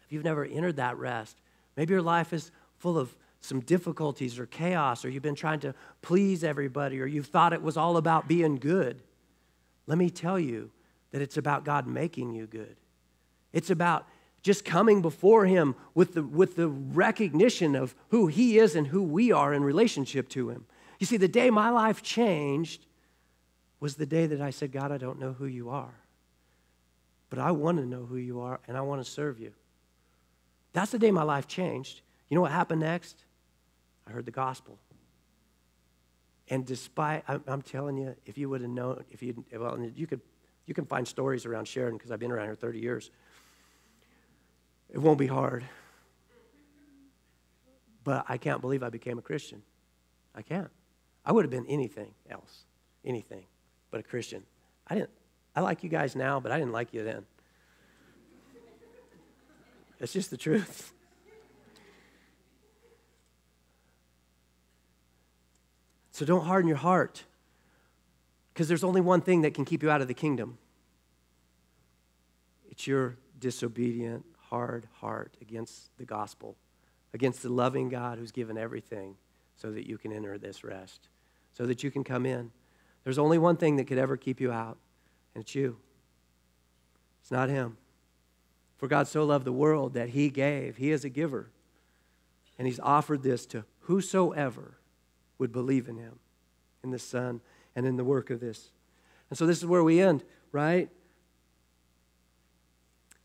if 0.06 0.12
you've 0.12 0.24
never 0.24 0.44
entered 0.44 0.78
that 0.78 0.98
rest, 0.98 1.38
maybe 1.78 1.94
your 1.94 2.02
life 2.02 2.34
is 2.34 2.52
full 2.78 2.98
of 2.98 3.16
some 3.42 3.60
difficulties 3.60 4.40
or 4.40 4.46
chaos, 4.46 5.04
or 5.04 5.10
you've 5.10 5.24
been 5.24 5.36
trying 5.36 5.60
to 5.60 5.76
please 6.02 6.44
everybody, 6.44 7.00
or 7.00 7.06
you've 7.06 7.28
thought 7.28 7.54
it 7.54 7.62
was 7.62 7.78
all 7.78 7.98
about 7.98 8.28
being 8.28 8.56
good, 8.56 9.02
let 9.86 9.98
me 9.98 10.10
tell 10.10 10.40
you 10.40 10.72
that 11.12 11.22
it's 11.22 11.38
about 11.38 11.66
God 11.66 11.86
making 11.86 12.32
you 12.32 12.48
good. 12.48 12.78
It's 13.52 13.70
about 13.70 14.08
just 14.44 14.66
coming 14.66 15.02
before 15.02 15.46
Him 15.46 15.76
with 15.96 16.14
the, 16.14 16.22
with 16.22 16.56
the 16.56 16.68
recognition 16.68 17.76
of 17.76 17.96
who 18.10 18.28
He 18.28 18.60
is 18.60 18.76
and 18.76 18.88
who 18.88 19.02
we 19.02 19.32
are 19.32 19.54
in 19.54 19.64
relationship 19.64 20.30
to 20.30 20.50
Him. 20.50 20.66
You 21.00 21.08
see, 21.08 21.18
the 21.18 21.28
day 21.28 21.50
my 21.50 21.70
life 21.70 22.04
changed 22.04 22.86
was 23.80 23.96
the 23.96 24.06
day 24.06 24.28
that 24.28 24.42
I 24.42 24.52
said, 24.52 24.72
God, 24.72 24.92
I 24.92 24.98
don't 24.98 25.20
know 25.20 25.34
who 25.34 25.46
you 25.46 25.70
are, 25.70 25.96
but 27.30 27.40
I 27.40 27.52
want 27.52 27.80
to 27.80 27.86
know 27.86 28.06
who 28.06 28.18
you 28.18 28.42
are 28.42 28.60
and 28.68 28.78
I 28.78 28.82
want 28.82 29.04
to 29.04 29.10
serve 29.10 29.40
you. 29.40 29.54
That's 30.74 30.92
the 30.92 31.00
day 31.00 31.12
my 31.12 31.24
life 31.24 31.48
changed. 31.48 32.02
You 32.30 32.36
know 32.36 32.42
what 32.42 32.52
happened 32.52 32.82
next? 32.82 33.24
I 34.08 34.12
heard 34.12 34.26
the 34.26 34.32
gospel. 34.32 34.78
And 36.50 36.66
despite, 36.66 37.24
I'm, 37.28 37.62
telling 37.62 37.98
you, 37.98 38.16
if 38.26 38.38
you 38.38 38.50
would 38.50 38.62
have 38.62 38.70
known, 38.70 39.04
if 39.12 39.24
you, 39.24 39.46
well, 39.58 39.80
you 39.96 40.06
could, 40.06 40.20
you 40.66 40.74
can 40.74 40.86
find 40.86 41.08
stories 41.08 41.46
around 41.46 41.68
Sheridan 41.68 41.98
because 41.98 42.12
I've 42.12 42.20
been 42.20 42.32
around 42.32 42.48
here 42.48 42.56
30 42.56 42.80
years. 42.80 43.12
It 44.94 45.00
won't 45.00 45.20
be 45.20 45.28
hard. 45.28 45.66
But 48.04 48.26
I 48.30 48.38
can't 48.38 48.62
believe 48.62 48.84
I 48.84 48.90
became 48.90 49.18
a 49.18 49.22
Christian. 49.22 49.62
I 50.36 50.42
can't. 50.42 50.70
I 51.26 51.32
would 51.32 51.44
have 51.44 51.52
been 51.52 51.66
anything 51.68 52.14
else, 52.30 52.64
anything 53.04 53.46
but 53.92 54.00
a 54.00 54.04
Christian. 54.04 54.44
I 54.88 54.96
didn't. 54.96 55.10
I 55.56 55.62
like 55.62 55.84
you 55.84 55.90
guys 55.90 56.16
now, 56.16 56.40
but 56.40 56.52
I 56.52 56.58
didn't 56.58 56.72
like 56.72 56.94
you 56.94 57.04
then. 57.04 57.26
It's 60.00 60.14
just 60.14 60.32
the 60.32 60.38
truth. 60.38 60.94
So 66.12 66.26
don't 66.26 66.46
harden 66.46 66.68
your 66.68 66.78
heart 66.78 67.24
because 68.54 68.68
there's 68.68 68.84
only 68.84 69.02
one 69.02 69.22
thing 69.22 69.42
that 69.42 69.54
can 69.54 69.66
keep 69.66 69.82
you 69.82 69.90
out 69.90 70.02
of 70.02 70.08
the 70.08 70.14
kingdom 70.14 70.58
it's 72.74 72.88
your 72.88 73.18
disobedient, 73.40 74.26
hard 74.54 74.88
heart 75.00 75.36
against 75.42 75.90
the 75.98 76.06
gospel, 76.06 76.56
against 77.12 77.42
the 77.42 77.50
loving 77.50 77.90
God 77.90 78.20
who's 78.20 78.32
given 78.32 78.56
everything 78.56 79.16
so 79.56 79.72
that 79.72 79.88
you 79.88 79.98
can 79.98 80.14
enter 80.14 80.38
this 80.38 80.64
rest, 80.64 81.08
so 81.54 81.66
that 81.66 81.82
you 81.82 81.90
can 81.90 82.04
come 82.04 82.24
in. 82.24 82.52
There's 83.04 83.18
only 83.18 83.40
one 83.40 83.58
thing 83.58 83.78
that 83.78 83.86
could 83.86 83.98
ever 83.98 84.16
keep 84.16 84.40
you 84.40 84.52
out, 84.52 84.78
and 85.34 85.44
it's 85.44 85.56
you. 85.56 85.78
It's 87.24 87.32
not 87.32 87.50
Him. 87.50 87.78
For 88.78 88.88
God 88.88 89.08
so 89.08 89.24
loved 89.24 89.46
the 89.46 89.52
world 89.52 89.96
that 89.96 90.10
He 90.10 90.30
gave, 90.30 90.78
He 90.78 90.92
is 90.92 91.04
a 91.04 91.10
giver. 91.10 91.50
And 92.60 92.68
He's 92.68 92.80
offered 92.80 93.24
this 93.24 93.48
to 93.48 93.66
whosoever 93.80 94.78
would 95.40 95.52
believe 95.52 95.90
in 95.90 95.98
him, 95.98 96.20
in 96.84 96.92
the 96.92 97.00
Son, 97.00 97.42
and 97.76 97.88
in 97.88 97.98
the 97.98 98.04
work 98.04 98.30
of 98.30 98.40
this. 98.40 98.70
And 99.32 99.38
so 99.38 99.48
this 99.48 99.58
is 99.58 99.66
where 99.66 99.84
we 99.84 100.00
end, 100.00 100.24
right? 100.52 100.90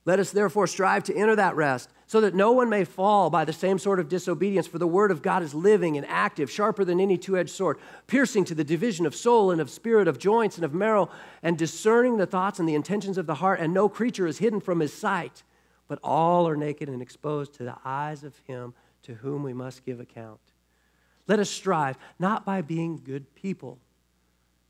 Let 0.08 0.20
us 0.20 0.30
therefore 0.30 0.66
strive 0.66 1.04
to 1.04 1.14
enter 1.14 1.36
that 1.36 1.54
rest, 1.54 1.90
so 2.06 2.22
that 2.22 2.34
no 2.34 2.50
one 2.50 2.70
may 2.70 2.84
fall 2.84 3.28
by 3.28 3.44
the 3.44 3.52
same 3.52 3.78
sort 3.78 4.00
of 4.00 4.08
disobedience. 4.08 4.66
For 4.66 4.78
the 4.78 4.86
word 4.86 5.10
of 5.10 5.20
God 5.20 5.42
is 5.42 5.54
living 5.54 5.98
and 5.98 6.06
active, 6.06 6.50
sharper 6.50 6.82
than 6.82 6.98
any 6.98 7.18
two 7.18 7.36
edged 7.36 7.50
sword, 7.50 7.76
piercing 8.06 8.46
to 8.46 8.54
the 8.54 8.64
division 8.64 9.04
of 9.04 9.14
soul 9.14 9.50
and 9.50 9.60
of 9.60 9.68
spirit, 9.68 10.08
of 10.08 10.18
joints 10.18 10.56
and 10.56 10.64
of 10.64 10.72
marrow, 10.72 11.10
and 11.42 11.58
discerning 11.58 12.16
the 12.16 12.24
thoughts 12.24 12.58
and 12.58 12.66
the 12.66 12.74
intentions 12.74 13.18
of 13.18 13.26
the 13.26 13.34
heart. 13.34 13.60
And 13.60 13.74
no 13.74 13.86
creature 13.86 14.26
is 14.26 14.38
hidden 14.38 14.60
from 14.60 14.80
his 14.80 14.94
sight, 14.94 15.42
but 15.88 15.98
all 16.02 16.48
are 16.48 16.56
naked 16.56 16.88
and 16.88 17.02
exposed 17.02 17.52
to 17.56 17.64
the 17.64 17.76
eyes 17.84 18.24
of 18.24 18.38
him 18.46 18.72
to 19.02 19.12
whom 19.12 19.42
we 19.42 19.52
must 19.52 19.84
give 19.84 20.00
account. 20.00 20.40
Let 21.26 21.38
us 21.38 21.50
strive, 21.50 21.98
not 22.18 22.46
by 22.46 22.62
being 22.62 23.02
good 23.04 23.34
people. 23.34 23.78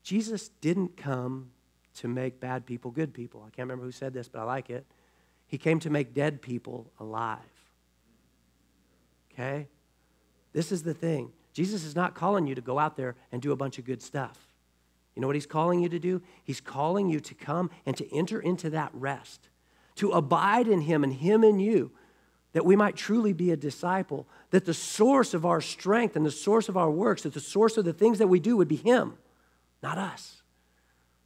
Jesus 0.03 0.49
didn't 0.59 0.97
come 0.97 1.51
to 1.95 2.09
make 2.09 2.41
bad 2.41 2.65
people 2.65 2.91
good 2.91 3.13
people. 3.13 3.39
I 3.47 3.51
can't 3.51 3.69
remember 3.69 3.85
who 3.85 3.93
said 3.93 4.13
this, 4.13 4.27
but 4.27 4.39
I 4.39 4.43
like 4.43 4.69
it. 4.69 4.85
He 5.49 5.57
came 5.57 5.79
to 5.79 5.89
make 5.89 6.13
dead 6.13 6.41
people 6.41 6.91
alive. 6.99 7.39
Okay? 9.33 9.67
This 10.53 10.71
is 10.71 10.83
the 10.83 10.93
thing. 10.93 11.33
Jesus 11.53 11.83
is 11.83 11.95
not 11.95 12.15
calling 12.15 12.47
you 12.47 12.55
to 12.55 12.61
go 12.61 12.79
out 12.79 12.95
there 12.95 13.15
and 13.31 13.41
do 13.41 13.51
a 13.51 13.57
bunch 13.57 13.77
of 13.77 13.83
good 13.83 14.01
stuff. 14.01 14.37
You 15.15 15.21
know 15.21 15.27
what 15.27 15.35
he's 15.35 15.45
calling 15.45 15.81
you 15.81 15.89
to 15.89 15.99
do? 15.99 16.21
He's 16.43 16.61
calling 16.61 17.09
you 17.09 17.19
to 17.19 17.33
come 17.33 17.71
and 17.85 17.97
to 17.97 18.15
enter 18.15 18.39
into 18.39 18.69
that 18.69 18.91
rest, 18.93 19.49
to 19.95 20.11
abide 20.11 20.67
in 20.67 20.81
him 20.81 21.03
and 21.03 21.13
him 21.13 21.43
in 21.43 21.59
you, 21.59 21.91
that 22.53 22.65
we 22.65 22.75
might 22.75 22.95
truly 22.95 23.33
be 23.33 23.51
a 23.51 23.57
disciple, 23.57 24.27
that 24.51 24.65
the 24.65 24.73
source 24.73 25.33
of 25.33 25.45
our 25.45 25.61
strength 25.61 26.15
and 26.15 26.25
the 26.25 26.31
source 26.31 26.69
of 26.69 26.77
our 26.77 26.89
works, 26.89 27.23
that 27.23 27.33
the 27.33 27.39
source 27.39 27.77
of 27.77 27.85
the 27.85 27.93
things 27.93 28.19
that 28.19 28.27
we 28.27 28.39
do 28.39 28.55
would 28.57 28.67
be 28.67 28.75
Him, 28.75 29.17
not 29.83 29.97
us. 29.97 30.38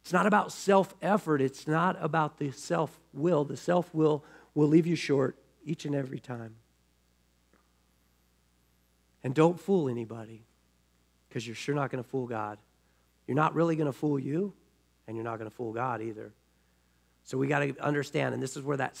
It's 0.04 0.12
not 0.12 0.26
about 0.26 0.52
self 0.52 0.94
effort, 1.00 1.40
it's 1.40 1.66
not 1.66 1.96
about 1.98 2.38
the 2.38 2.50
self 2.50 3.00
will. 3.14 3.44
The 3.44 3.56
self 3.56 3.92
will 3.94 4.22
will 4.54 4.68
leave 4.68 4.86
you 4.86 4.96
short 4.96 5.34
each 5.64 5.86
and 5.86 5.94
every 5.94 6.18
time. 6.20 6.56
And 9.22 9.34
don't 9.34 9.58
fool 9.58 9.88
anybody 9.88 10.44
because 11.28 11.46
you're 11.46 11.56
sure 11.56 11.74
not 11.74 11.90
going 11.90 12.04
to 12.04 12.08
fool 12.08 12.26
God. 12.26 12.58
You're 13.26 13.34
not 13.34 13.54
really 13.54 13.76
going 13.76 13.86
to 13.86 13.94
fool 13.94 14.18
you, 14.18 14.52
and 15.08 15.16
you're 15.16 15.24
not 15.24 15.38
going 15.38 15.50
to 15.50 15.56
fool 15.56 15.72
God 15.72 16.02
either. 16.02 16.32
So 17.24 17.38
we 17.38 17.46
got 17.46 17.60
to 17.60 17.74
understand, 17.82 18.34
and 18.34 18.42
this 18.42 18.58
is 18.58 18.62
where 18.62 18.76
that 18.76 18.98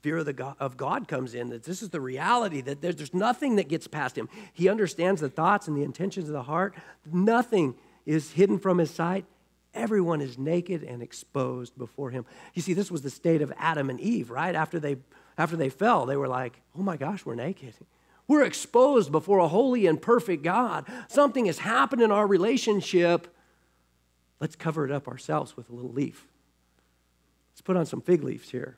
fear 0.00 0.16
of, 0.16 0.24
the 0.24 0.32
God, 0.32 0.56
of 0.58 0.78
God 0.78 1.06
comes 1.06 1.34
in, 1.34 1.50
that 1.50 1.64
this 1.64 1.82
is 1.82 1.90
the 1.90 2.00
reality, 2.00 2.62
that 2.62 2.80
there's, 2.80 2.96
there's 2.96 3.12
nothing 3.12 3.56
that 3.56 3.68
gets 3.68 3.86
past 3.86 4.16
him. 4.16 4.30
He 4.54 4.70
understands 4.70 5.20
the 5.20 5.28
thoughts 5.28 5.68
and 5.68 5.76
the 5.76 5.82
intentions 5.82 6.28
of 6.28 6.32
the 6.32 6.44
heart. 6.44 6.74
Nothing 7.12 7.74
is 8.06 8.32
hidden 8.32 8.58
from 8.58 8.78
his 8.78 8.90
sight. 8.90 9.26
Everyone 9.76 10.20
is 10.20 10.38
naked 10.38 10.82
and 10.82 11.02
exposed 11.02 11.76
before 11.78 12.10
him. 12.10 12.24
You 12.54 12.62
see, 12.62 12.72
this 12.72 12.90
was 12.90 13.02
the 13.02 13.10
state 13.10 13.42
of 13.42 13.52
Adam 13.56 13.90
and 13.90 14.00
Eve, 14.00 14.30
right? 14.30 14.54
After 14.54 14.80
they, 14.80 14.96
after 15.38 15.56
they 15.56 15.68
fell, 15.68 16.06
they 16.06 16.16
were 16.16 16.28
like, 16.28 16.60
oh 16.76 16.82
my 16.82 16.96
gosh, 16.96 17.24
we're 17.24 17.34
naked. 17.34 17.74
We're 18.26 18.42
exposed 18.42 19.12
before 19.12 19.38
a 19.38 19.48
holy 19.48 19.86
and 19.86 20.02
perfect 20.02 20.42
God. 20.42 20.86
Something 21.08 21.46
has 21.46 21.58
happened 21.58 22.02
in 22.02 22.10
our 22.10 22.26
relationship. 22.26 23.32
Let's 24.40 24.56
cover 24.56 24.84
it 24.84 24.90
up 24.90 25.06
ourselves 25.06 25.56
with 25.56 25.70
a 25.70 25.72
little 25.72 25.92
leaf. 25.92 26.26
Let's 27.52 27.60
put 27.60 27.76
on 27.76 27.86
some 27.86 28.00
fig 28.00 28.24
leaves 28.24 28.50
here 28.50 28.76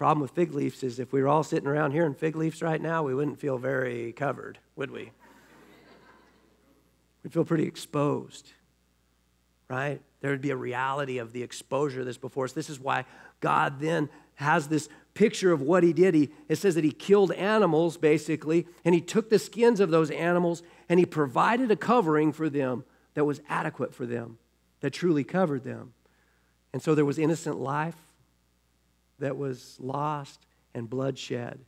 Problem 0.00 0.22
with 0.22 0.30
fig 0.30 0.54
leaves 0.54 0.82
is 0.82 0.98
if 0.98 1.12
we 1.12 1.20
were 1.20 1.28
all 1.28 1.42
sitting 1.42 1.68
around 1.68 1.92
here 1.92 2.06
in 2.06 2.14
fig 2.14 2.34
leaves 2.34 2.62
right 2.62 2.80
now, 2.80 3.02
we 3.02 3.14
wouldn't 3.14 3.38
feel 3.38 3.58
very 3.58 4.14
covered, 4.14 4.58
would 4.74 4.90
we? 4.90 5.12
We'd 7.22 7.34
feel 7.34 7.44
pretty 7.44 7.66
exposed, 7.66 8.52
right? 9.70 10.02
There 10.20 10.32
would 10.32 10.42
be 10.42 10.50
a 10.50 10.56
reality 10.56 11.18
of 11.18 11.32
the 11.32 11.42
exposure 11.42 12.04
that's 12.04 12.18
before 12.18 12.44
us. 12.44 12.52
This 12.52 12.68
is 12.68 12.80
why 12.80 13.04
God 13.40 13.80
then 13.80 14.10
has 14.34 14.68
this 14.68 14.88
picture 15.14 15.52
of 15.52 15.62
what 15.62 15.82
he 15.82 15.92
did. 15.92 16.14
He, 16.14 16.30
it 16.48 16.56
says 16.56 16.74
that 16.74 16.84
he 16.84 16.90
killed 16.90 17.32
animals, 17.32 17.96
basically, 17.96 18.66
and 18.84 18.94
he 18.94 19.00
took 19.00 19.30
the 19.30 19.38
skins 19.38 19.78
of 19.78 19.90
those 19.90 20.10
animals 20.10 20.62
and 20.88 20.98
he 20.98 21.06
provided 21.06 21.70
a 21.70 21.76
covering 21.76 22.32
for 22.32 22.50
them 22.50 22.84
that 23.14 23.24
was 23.24 23.40
adequate 23.48 23.94
for 23.94 24.06
them, 24.06 24.38
that 24.80 24.90
truly 24.90 25.24
covered 25.24 25.62
them. 25.62 25.92
And 26.72 26.82
so 26.82 26.94
there 26.94 27.04
was 27.04 27.18
innocent 27.18 27.60
life 27.60 27.96
that 29.20 29.36
was 29.36 29.76
lost 29.78 30.40
and 30.74 30.90
bloodshed 30.90 31.60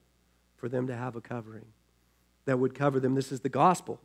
for 0.57 0.69
them 0.69 0.89
to 0.89 0.97
have 0.97 1.15
a 1.15 1.21
covering 1.21 1.67
that 2.47 2.59
would 2.59 2.75
cover 2.75 2.99
them. 2.99 3.15
This 3.15 3.31
is 3.31 3.41
the 3.41 3.49
gospel. 3.49 4.01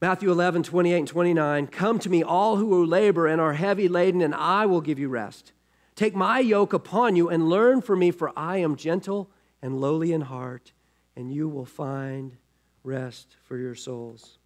Matthew 0.00 0.30
11, 0.30 0.62
28 0.62 0.96
and 0.96 1.08
29. 1.08 1.66
Come 1.66 1.98
to 1.98 2.08
me, 2.08 2.22
all 2.22 2.56
who 2.56 2.84
labor 2.84 3.26
and 3.26 3.40
are 3.40 3.54
heavy 3.54 3.88
laden, 3.88 4.20
and 4.20 4.34
I 4.34 4.66
will 4.66 4.80
give 4.80 4.98
you 4.98 5.08
rest. 5.08 5.52
Take 5.96 6.14
my 6.14 6.38
yoke 6.38 6.72
upon 6.72 7.16
you 7.16 7.28
and 7.28 7.48
learn 7.48 7.80
from 7.80 7.98
me, 7.98 8.12
for 8.12 8.32
I 8.36 8.58
am 8.58 8.76
gentle 8.76 9.28
and 9.60 9.80
lowly 9.80 10.12
in 10.12 10.20
heart, 10.20 10.72
and 11.16 11.32
you 11.32 11.48
will 11.48 11.64
find 11.64 12.36
rest 12.84 13.36
for 13.42 13.56
your 13.58 13.74
souls. 13.74 14.38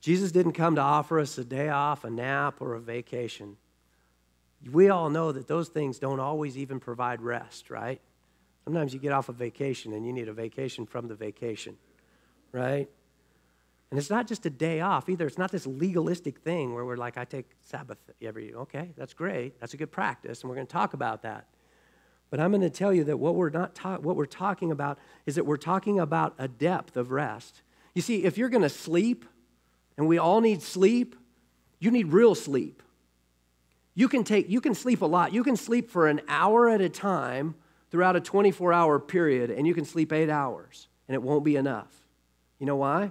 Jesus 0.00 0.32
didn't 0.32 0.54
come 0.54 0.74
to 0.74 0.80
offer 0.80 1.20
us 1.20 1.38
a 1.38 1.44
day 1.44 1.68
off, 1.68 2.02
a 2.02 2.10
nap, 2.10 2.56
or 2.60 2.74
a 2.74 2.80
vacation. 2.80 3.56
We 4.72 4.88
all 4.88 5.10
know 5.10 5.30
that 5.30 5.46
those 5.46 5.68
things 5.68 6.00
don't 6.00 6.18
always 6.18 6.58
even 6.58 6.80
provide 6.80 7.22
rest, 7.22 7.70
right? 7.70 8.00
Sometimes 8.64 8.92
you 8.92 8.98
get 8.98 9.12
off 9.12 9.28
a 9.28 9.32
vacation 9.32 9.92
and 9.92 10.04
you 10.04 10.12
need 10.12 10.28
a 10.28 10.32
vacation 10.32 10.86
from 10.86 11.06
the 11.06 11.14
vacation, 11.14 11.76
right? 12.52 12.88
And 13.90 13.98
it's 13.98 14.08
not 14.08 14.26
just 14.26 14.46
a 14.46 14.50
day 14.50 14.80
off 14.80 15.08
either. 15.08 15.26
It's 15.26 15.36
not 15.36 15.52
this 15.52 15.66
legalistic 15.66 16.38
thing 16.38 16.74
where 16.74 16.84
we're 16.84 16.96
like, 16.96 17.18
I 17.18 17.24
take 17.24 17.50
Sabbath 17.60 17.98
every, 18.22 18.46
year. 18.46 18.56
okay, 18.58 18.90
that's 18.96 19.12
great. 19.12 19.60
That's 19.60 19.74
a 19.74 19.76
good 19.76 19.92
practice, 19.92 20.40
and 20.40 20.48
we're 20.48 20.56
going 20.56 20.66
to 20.66 20.72
talk 20.72 20.94
about 20.94 21.22
that. 21.22 21.46
But 22.30 22.40
I'm 22.40 22.50
going 22.50 22.62
to 22.62 22.70
tell 22.70 22.94
you 22.94 23.04
that 23.04 23.18
what 23.18 23.34
we're, 23.34 23.50
not 23.50 23.74
ta- 23.74 23.98
what 23.98 24.16
we're 24.16 24.24
talking 24.24 24.70
about 24.70 24.98
is 25.26 25.34
that 25.34 25.44
we're 25.44 25.58
talking 25.58 26.00
about 26.00 26.34
a 26.38 26.48
depth 26.48 26.96
of 26.96 27.10
rest. 27.10 27.60
You 27.94 28.00
see, 28.00 28.24
if 28.24 28.38
you're 28.38 28.48
going 28.48 28.62
to 28.62 28.70
sleep, 28.70 29.26
and 29.98 30.08
we 30.08 30.16
all 30.16 30.40
need 30.40 30.62
sleep, 30.62 31.14
you 31.78 31.90
need 31.90 32.08
real 32.08 32.34
sleep. 32.34 32.82
You 33.94 34.08
can 34.08 34.24
take, 34.24 34.48
you 34.48 34.62
can 34.62 34.74
sleep 34.74 35.02
a 35.02 35.06
lot. 35.06 35.34
You 35.34 35.44
can 35.44 35.56
sleep 35.56 35.90
for 35.90 36.08
an 36.08 36.22
hour 36.28 36.70
at 36.70 36.80
a 36.80 36.88
time 36.88 37.56
throughout 37.90 38.16
a 38.16 38.20
24 38.20 38.72
hour 38.72 38.98
period, 38.98 39.50
and 39.50 39.66
you 39.66 39.74
can 39.74 39.84
sleep 39.84 40.14
eight 40.14 40.30
hours, 40.30 40.88
and 41.08 41.14
it 41.14 41.22
won't 41.22 41.44
be 41.44 41.56
enough. 41.56 41.94
You 42.62 42.66
know 42.66 42.76
why? 42.76 43.10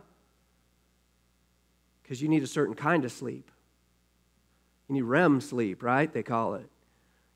because 2.11 2.21
you 2.21 2.27
need 2.27 2.43
a 2.43 2.47
certain 2.47 2.75
kind 2.75 3.05
of 3.05 3.11
sleep. 3.13 3.49
You 4.89 4.95
need 4.95 5.03
REM 5.03 5.39
sleep, 5.39 5.81
right? 5.81 6.11
They 6.11 6.23
call 6.23 6.55
it. 6.55 6.67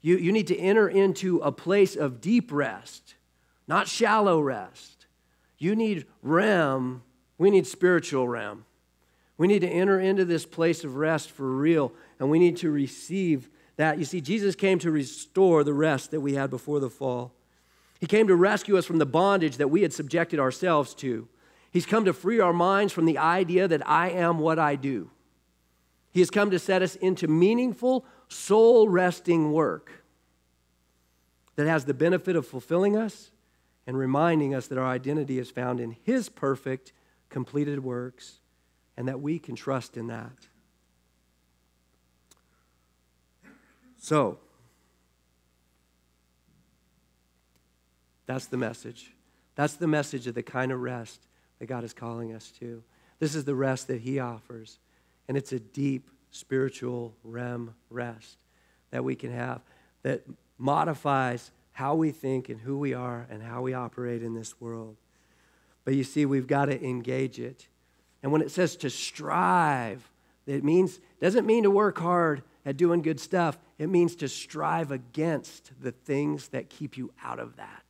You, 0.01 0.17
you 0.17 0.33
need 0.33 0.47
to 0.47 0.57
enter 0.57 0.89
into 0.89 1.39
a 1.39 1.49
place 1.49 1.95
of 1.95 2.19
deep 2.19 2.51
rest, 2.51 3.15
not 3.69 3.87
shallow 3.87 4.41
rest. 4.41 5.05
You 5.57 5.77
need 5.77 6.07
REM. 6.21 7.03
We 7.37 7.51
need 7.51 7.65
spiritual 7.65 8.27
REM. 8.27 8.65
We 9.37 9.47
need 9.47 9.59
to 9.59 9.69
enter 9.69 9.97
into 9.97 10.25
this 10.25 10.45
place 10.45 10.83
of 10.83 10.97
rest 10.97 11.31
for 11.31 11.49
real, 11.49 11.93
and 12.19 12.29
we 12.29 12.37
need 12.37 12.57
to 12.57 12.69
receive 12.69 13.49
that. 13.77 13.97
You 13.97 14.03
see, 14.03 14.19
Jesus 14.19 14.55
came 14.55 14.79
to 14.79 14.91
restore 14.91 15.63
the 15.63 15.73
rest 15.73 16.11
that 16.11 16.19
we 16.19 16.33
had 16.33 16.49
before 16.49 16.81
the 16.81 16.89
fall. 16.89 17.31
He 18.01 18.07
came 18.07 18.27
to 18.27 18.35
rescue 18.35 18.77
us 18.77 18.85
from 18.85 18.97
the 18.97 19.05
bondage 19.05 19.55
that 19.55 19.69
we 19.69 19.83
had 19.83 19.93
subjected 19.93 20.37
ourselves 20.37 20.93
to. 20.95 21.29
He's 21.75 21.85
come 21.85 22.05
to 22.05 22.13
free 22.13 22.39
our 22.39 22.53
minds 22.53 22.93
from 22.93 23.03
the 23.03 23.17
idea 23.17 23.67
that 23.67 23.85
I 23.85 24.09
am 24.11 24.39
what 24.39 24.57
I 24.57 24.77
do. 24.77 25.11
He 26.09 26.21
has 26.21 26.29
come 26.29 26.49
to 26.51 26.57
set 26.57 26.81
us 26.81 26.95
into 26.95 27.27
meaningful, 27.27 28.05
soul 28.29 28.87
resting 28.87 29.51
work 29.51 30.05
that 31.57 31.67
has 31.67 31.83
the 31.83 31.93
benefit 31.93 32.37
of 32.37 32.47
fulfilling 32.47 32.95
us 32.95 33.29
and 33.85 33.97
reminding 33.97 34.55
us 34.55 34.67
that 34.67 34.77
our 34.77 34.87
identity 34.87 35.37
is 35.37 35.51
found 35.51 35.81
in 35.81 35.97
His 36.01 36.29
perfect, 36.29 36.93
completed 37.27 37.83
works 37.83 38.39
and 38.95 39.09
that 39.09 39.19
we 39.19 39.37
can 39.37 39.57
trust 39.57 39.97
in 39.97 40.07
that. 40.07 40.47
So, 43.97 44.39
that's 48.27 48.45
the 48.45 48.55
message. 48.55 49.11
That's 49.55 49.73
the 49.73 49.87
message 49.87 50.25
of 50.25 50.35
the 50.35 50.41
kind 50.41 50.71
of 50.71 50.79
rest 50.79 51.27
that 51.59 51.67
God 51.67 51.83
is 51.83 51.93
calling 51.93 52.33
us 52.33 52.51
to. 52.59 52.83
This 53.19 53.35
is 53.35 53.45
the 53.45 53.55
rest 53.55 53.87
that 53.87 54.01
He 54.01 54.19
offers. 54.19 54.79
And 55.27 55.37
it's 55.37 55.51
a 55.51 55.59
deep 55.59 56.09
spiritual 56.31 57.15
REM 57.23 57.73
rest 57.89 58.37
that 58.91 59.03
we 59.03 59.15
can 59.15 59.31
have 59.31 59.61
that 60.03 60.23
modifies 60.57 61.51
how 61.71 61.95
we 61.95 62.11
think 62.11 62.49
and 62.49 62.59
who 62.59 62.77
we 62.77 62.93
are 62.93 63.25
and 63.29 63.41
how 63.41 63.61
we 63.61 63.73
operate 63.73 64.23
in 64.23 64.33
this 64.33 64.59
world. 64.61 64.95
But 65.83 65.95
you 65.95 66.03
see, 66.03 66.25
we've 66.25 66.47
got 66.47 66.65
to 66.65 66.83
engage 66.83 67.39
it. 67.39 67.67
And 68.21 68.31
when 68.31 68.41
it 68.41 68.51
says 68.51 68.75
to 68.77 68.89
strive, 68.89 70.09
it 70.45 70.63
means 70.63 70.99
doesn't 71.19 71.45
mean 71.45 71.63
to 71.63 71.71
work 71.71 71.97
hard 71.97 72.43
at 72.65 72.77
doing 72.77 73.01
good 73.01 73.19
stuff. 73.19 73.57
It 73.77 73.87
means 73.87 74.15
to 74.17 74.27
strive 74.27 74.91
against 74.91 75.71
the 75.81 75.91
things 75.91 76.49
that 76.49 76.69
keep 76.69 76.97
you 76.97 77.11
out 77.23 77.39
of 77.39 77.55
that 77.57 77.84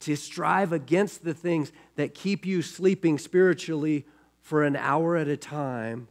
to 0.00 0.16
strive 0.16 0.72
against 0.72 1.24
the 1.24 1.34
things 1.34 1.72
that 1.96 2.14
keep 2.14 2.46
you 2.46 2.62
sleeping 2.62 3.18
spiritually 3.18 4.06
for 4.40 4.64
an 4.64 4.76
hour 4.76 5.16
at 5.16 5.28
a 5.28 5.36
time 5.36 6.08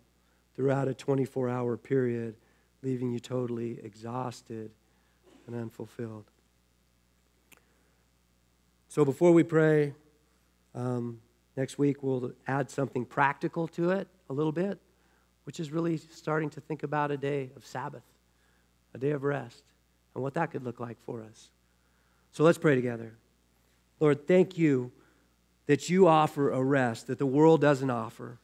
throughout 0.55 0.87
a 0.87 0.93
24 0.93 1.49
hour 1.49 1.77
period, 1.77 2.35
leaving 2.81 3.11
you 3.11 3.19
totally 3.19 3.79
exhausted 3.83 4.71
and 5.47 5.55
unfulfilled. 5.55 6.25
So 8.87 9.05
before 9.05 9.31
we 9.31 9.43
pray, 9.43 9.93
um, 10.75 11.19
next 11.55 11.77
week 11.77 12.03
we'll 12.03 12.31
add 12.47 12.69
something 12.69 13.05
practical 13.05 13.67
to 13.69 13.91
it 13.91 14.07
a 14.29 14.33
little 14.33 14.51
bit, 14.51 14.79
which 15.45 15.59
is 15.59 15.71
really 15.71 15.97
starting 15.97 16.49
to 16.51 16.61
think 16.61 16.83
about 16.83 17.11
a 17.11 17.17
day 17.17 17.51
of 17.55 17.65
Sabbath, 17.65 18.03
a 18.93 18.97
day 18.97 19.11
of 19.11 19.23
rest, 19.23 19.63
and 20.13 20.23
what 20.23 20.33
that 20.35 20.51
could 20.51 20.63
look 20.63 20.79
like 20.79 20.97
for 21.05 21.23
us. 21.23 21.49
So 22.31 22.43
let's 22.43 22.57
pray 22.57 22.75
together. 22.75 23.13
Lord, 23.99 24.27
thank 24.27 24.57
you 24.57 24.91
that 25.67 25.89
you 25.89 26.07
offer 26.07 26.51
a 26.51 26.63
rest 26.63 27.07
that 27.07 27.19
the 27.19 27.25
world 27.25 27.61
doesn't 27.61 27.89
offer, 27.89 28.39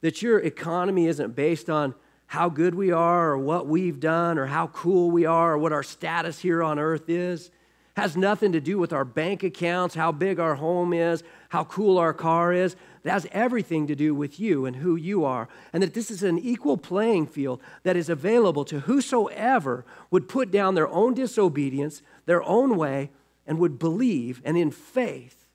that 0.00 0.22
your 0.22 0.38
economy 0.38 1.06
isn't 1.06 1.34
based 1.34 1.68
on 1.68 1.94
how 2.26 2.48
good 2.48 2.74
we 2.74 2.92
are 2.92 3.30
or 3.30 3.38
what 3.38 3.66
we've 3.66 4.00
done 4.00 4.38
or 4.38 4.46
how 4.46 4.66
cool 4.68 5.10
we 5.10 5.24
are 5.24 5.54
or 5.54 5.58
what 5.58 5.72
our 5.72 5.82
status 5.82 6.38
here 6.38 6.62
on 6.62 6.78
earth 6.78 7.08
is 7.08 7.50
has 7.98 8.16
nothing 8.16 8.52
to 8.52 8.60
do 8.60 8.78
with 8.78 8.92
our 8.92 9.04
bank 9.04 9.42
accounts, 9.42 9.96
how 9.96 10.12
big 10.12 10.38
our 10.38 10.54
home 10.54 10.92
is, 10.92 11.24
how 11.48 11.64
cool 11.64 11.98
our 11.98 12.14
car 12.14 12.52
is. 12.52 12.76
It 13.02 13.10
has 13.10 13.26
everything 13.32 13.88
to 13.88 13.96
do 13.96 14.14
with 14.14 14.38
you 14.38 14.66
and 14.66 14.76
who 14.76 14.94
you 14.94 15.24
are. 15.24 15.48
And 15.72 15.82
that 15.82 15.94
this 15.94 16.08
is 16.08 16.22
an 16.22 16.38
equal 16.38 16.76
playing 16.76 17.26
field 17.26 17.60
that 17.82 17.96
is 17.96 18.08
available 18.08 18.64
to 18.66 18.80
whosoever 18.80 19.84
would 20.12 20.28
put 20.28 20.52
down 20.52 20.76
their 20.76 20.86
own 20.86 21.14
disobedience, 21.14 22.02
their 22.26 22.42
own 22.44 22.76
way, 22.76 23.10
and 23.48 23.58
would 23.58 23.78
believe 23.78 24.40
and 24.44 24.56
in 24.56 24.70
faith 24.70 25.46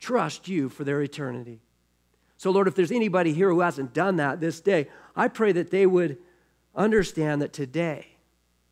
trust 0.00 0.48
you 0.48 0.68
for 0.68 0.82
their 0.82 1.00
eternity. 1.02 1.60
So, 2.38 2.50
Lord, 2.50 2.66
if 2.66 2.74
there's 2.74 2.90
anybody 2.90 3.32
here 3.32 3.50
who 3.50 3.60
hasn't 3.60 3.94
done 3.94 4.16
that 4.16 4.40
this 4.40 4.60
day, 4.60 4.88
I 5.14 5.28
pray 5.28 5.52
that 5.52 5.70
they 5.70 5.86
would 5.86 6.18
understand 6.74 7.42
that 7.42 7.52
today, 7.52 8.06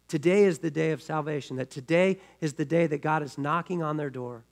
today 0.09 0.43
is 0.45 0.59
the 0.59 0.73
day 0.73 0.91
of 0.91 1.03
salvation, 1.03 1.57
that 1.57 1.71
today 1.71 2.19
is 2.41 2.55
the 2.55 2.65
day 2.65 2.89
that 2.89 3.03
God 3.03 3.23
is 3.23 3.39
knocking 3.39 3.81
on 3.81 3.97
their 3.97 4.11
door. 4.11 4.43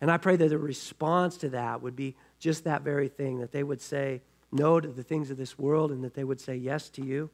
And 0.00 0.10
I 0.10 0.18
pray 0.18 0.36
that 0.36 0.48
the 0.48 0.58
response 0.58 1.38
to 1.38 1.48
that 1.48 1.82
would 1.82 1.96
be 1.96 2.14
just 2.38 2.64
that 2.64 2.82
very 2.82 3.08
thing, 3.08 3.40
that 3.40 3.50
they 3.50 3.64
would 3.64 3.80
say 3.80 4.20
no 4.52 4.78
to 4.78 4.88
the 4.88 5.02
things 5.02 5.30
of 5.30 5.38
this 5.38 5.58
world 5.58 5.90
and 5.90 6.04
that 6.04 6.14
they 6.14 6.22
would 6.22 6.40
say 6.40 6.54
yes 6.54 6.88
to 6.90 7.04
you, 7.04 7.30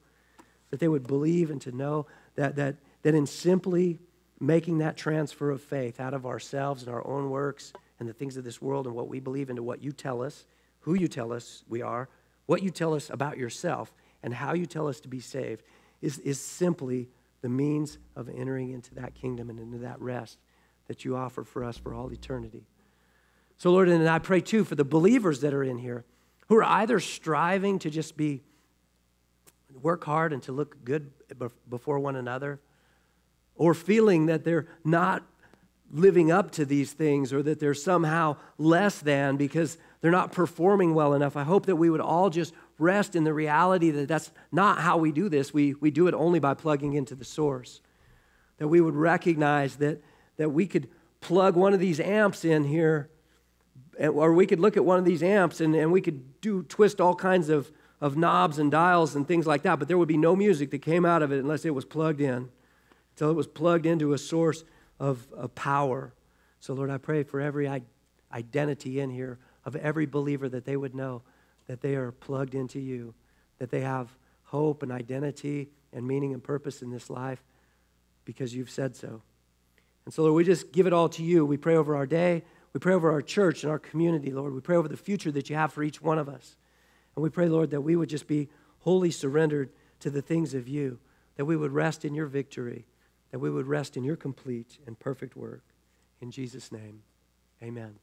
that 0.71 0.79
they 0.79 0.87
would 0.87 1.05
believe 1.05 1.51
and 1.51 1.61
to 1.61 1.71
know 1.71 2.07
that, 2.35 2.55
that, 2.55 2.77
that 3.03 3.13
in 3.13 3.27
simply 3.27 3.99
making 4.43 4.79
that 4.79 4.97
transfer 4.97 5.51
of 5.51 5.61
faith 5.61 6.01
out 6.01 6.13
of 6.13 6.25
ourselves 6.25 6.83
and 6.83 6.91
our 6.91 7.05
own 7.07 7.29
works 7.29 7.71
and 7.99 8.09
the 8.09 8.13
things 8.13 8.35
of 8.35 8.43
this 8.43 8.61
world 8.61 8.85
and 8.85 8.93
what 8.93 9.07
we 9.07 9.19
believe 9.19 9.49
into 9.49 9.63
what 9.63 9.81
you 9.81 9.91
tell 9.91 10.21
us, 10.21 10.45
who 10.81 10.95
you 10.95 11.07
tell 11.07 11.31
us 11.31 11.63
we 11.69 11.81
are, 11.81 12.09
what 12.45 12.61
you 12.61 12.69
tell 12.69 12.93
us 12.93 13.09
about 13.09 13.37
yourself, 13.37 13.93
and 14.21 14.33
how 14.33 14.53
you 14.53 14.65
tell 14.65 14.87
us 14.87 14.99
to 14.99 15.07
be 15.07 15.21
saved 15.21 15.63
is, 16.01 16.19
is 16.19 16.41
simply 16.41 17.07
the 17.41 17.47
means 17.47 17.97
of 18.17 18.27
entering 18.27 18.71
into 18.71 18.93
that 18.95 19.15
kingdom 19.15 19.49
and 19.49 19.59
into 19.59 19.77
that 19.77 19.99
rest 20.01 20.37
that 20.87 21.05
you 21.05 21.15
offer 21.15 21.45
for 21.45 21.63
us 21.63 21.77
for 21.77 21.93
all 21.93 22.11
eternity. 22.11 22.65
So, 23.57 23.71
Lord, 23.71 23.87
and 23.87 24.09
I 24.09 24.19
pray 24.19 24.41
too 24.41 24.65
for 24.65 24.75
the 24.75 24.83
believers 24.83 25.39
that 25.39 25.53
are 25.53 25.63
in 25.63 25.77
here 25.77 26.03
who 26.49 26.57
are 26.57 26.65
either 26.65 26.99
striving 26.99 27.79
to 27.79 27.89
just 27.89 28.17
be, 28.17 28.41
work 29.81 30.03
hard 30.03 30.33
and 30.33 30.43
to 30.43 30.51
look 30.51 30.83
good 30.83 31.11
before 31.69 31.99
one 31.99 32.17
another 32.17 32.59
or 33.55 33.73
feeling 33.73 34.25
that 34.27 34.43
they're 34.43 34.67
not 34.83 35.23
living 35.91 36.31
up 36.31 36.49
to 36.51 36.65
these 36.65 36.91
things 36.91 37.31
or 37.31 37.43
that 37.43 37.59
they're 37.59 37.75
somehow 37.75 38.35
less 38.57 38.99
than 38.99 39.37
because 39.37 39.77
they're 40.01 40.11
not 40.11 40.31
performing 40.31 40.95
well 40.95 41.13
enough. 41.13 41.37
I 41.37 41.43
hope 41.43 41.67
that 41.67 41.75
we 41.75 41.89
would 41.89 42.01
all 42.01 42.29
just 42.29 42.53
rest 42.79 43.15
in 43.15 43.23
the 43.23 43.33
reality 43.33 43.91
that 43.91 44.07
that's 44.07 44.31
not 44.51 44.79
how 44.79 44.97
we 44.97 45.11
do 45.11 45.29
this. 45.29 45.53
We, 45.53 45.75
we 45.75 45.91
do 45.91 46.07
it 46.07 46.13
only 46.15 46.39
by 46.39 46.55
plugging 46.55 46.93
into 46.93 47.15
the 47.15 47.23
source. 47.23 47.79
That 48.57 48.67
we 48.67 48.81
would 48.81 48.95
recognize 48.95 49.75
that, 49.77 50.01
that 50.37 50.49
we 50.49 50.65
could 50.65 50.89
plug 51.21 51.55
one 51.55 51.73
of 51.73 51.79
these 51.79 51.99
amps 51.99 52.43
in 52.43 52.63
here, 52.63 53.09
eh, 53.97 54.07
or 54.07 54.33
we 54.33 54.45
could 54.47 54.59
look 54.59 54.75
at 54.75 54.83
one 54.83 54.97
of 54.97 55.05
these 55.05 55.21
amps 55.23 55.61
and, 55.61 55.75
and 55.75 55.91
we 55.91 56.01
could 56.01 56.41
do 56.41 56.63
twist 56.63 56.99
all 56.99 57.15
kinds 57.15 57.49
of, 57.49 57.71
of 58.01 58.17
knobs 58.17 58.57
and 58.57 58.71
dials 58.71 59.15
and 59.15 59.27
things 59.27 59.45
like 59.45 59.61
that, 59.61 59.79
but 59.79 59.87
there 59.87 59.97
would 59.97 60.07
be 60.07 60.17
no 60.17 60.35
music 60.35 60.71
that 60.71 60.81
came 60.81 61.05
out 61.05 61.21
of 61.21 61.31
it 61.31 61.39
unless 61.39 61.65
it 61.65 61.73
was 61.73 61.85
plugged 61.85 62.19
in, 62.19 62.49
until 63.13 63.29
it 63.29 63.35
was 63.35 63.47
plugged 63.47 63.85
into 63.85 64.13
a 64.13 64.17
source 64.17 64.63
of, 64.99 65.27
of 65.33 65.53
power. 65.55 66.13
So, 66.59 66.73
Lord, 66.73 66.89
I 66.89 66.97
pray 66.97 67.23
for 67.23 67.39
every 67.39 67.69
identity 68.31 68.99
in 68.99 69.09
here 69.09 69.39
of 69.65 69.75
every 69.75 70.05
believer 70.05 70.49
that 70.49 70.65
they 70.65 70.77
would 70.77 70.95
know 70.95 71.21
that 71.67 71.81
they 71.81 71.95
are 71.95 72.11
plugged 72.11 72.55
into 72.55 72.79
you, 72.79 73.13
that 73.59 73.71
they 73.71 73.81
have 73.81 74.09
hope 74.43 74.83
and 74.83 74.91
identity 74.91 75.69
and 75.93 76.07
meaning 76.07 76.33
and 76.33 76.43
purpose 76.43 76.81
in 76.81 76.91
this 76.91 77.09
life 77.09 77.43
because 78.25 78.53
you've 78.53 78.69
said 78.69 78.95
so. 78.95 79.21
And 80.05 80.13
so, 80.13 80.23
Lord, 80.23 80.35
we 80.35 80.43
just 80.43 80.71
give 80.71 80.87
it 80.87 80.93
all 80.93 81.09
to 81.09 81.23
you. 81.23 81.45
We 81.45 81.57
pray 81.57 81.75
over 81.75 81.95
our 81.95 82.05
day. 82.05 82.43
We 82.73 82.79
pray 82.79 82.93
over 82.93 83.11
our 83.11 83.21
church 83.21 83.63
and 83.63 83.71
our 83.71 83.79
community, 83.79 84.31
Lord. 84.31 84.53
We 84.53 84.61
pray 84.61 84.75
over 84.75 84.87
the 84.87 84.97
future 84.97 85.31
that 85.31 85.49
you 85.49 85.55
have 85.55 85.71
for 85.71 85.83
each 85.83 86.01
one 86.01 86.17
of 86.17 86.27
us. 86.27 86.55
And 87.15 87.23
we 87.23 87.29
pray, 87.29 87.47
Lord, 87.47 87.69
that 87.71 87.81
we 87.81 87.95
would 87.95 88.09
just 88.09 88.27
be 88.27 88.49
wholly 88.79 89.11
surrendered 89.11 89.69
to 89.99 90.09
the 90.09 90.21
things 90.21 90.53
of 90.53 90.67
you, 90.67 90.99
that 91.37 91.45
we 91.45 91.55
would 91.55 91.71
rest 91.71 92.03
in 92.03 92.13
your 92.13 92.25
victory, 92.25 92.85
that 93.33 93.39
we 93.39 93.49
would 93.49 93.65
rest 93.65 93.97
in 93.97 94.03
your 94.03 94.15
complete 94.15 94.77
and 94.85 94.99
perfect 94.99 95.35
work. 95.35 95.63
In 96.21 96.29
Jesus' 96.29 96.71
name, 96.71 97.01
amen. 97.63 97.95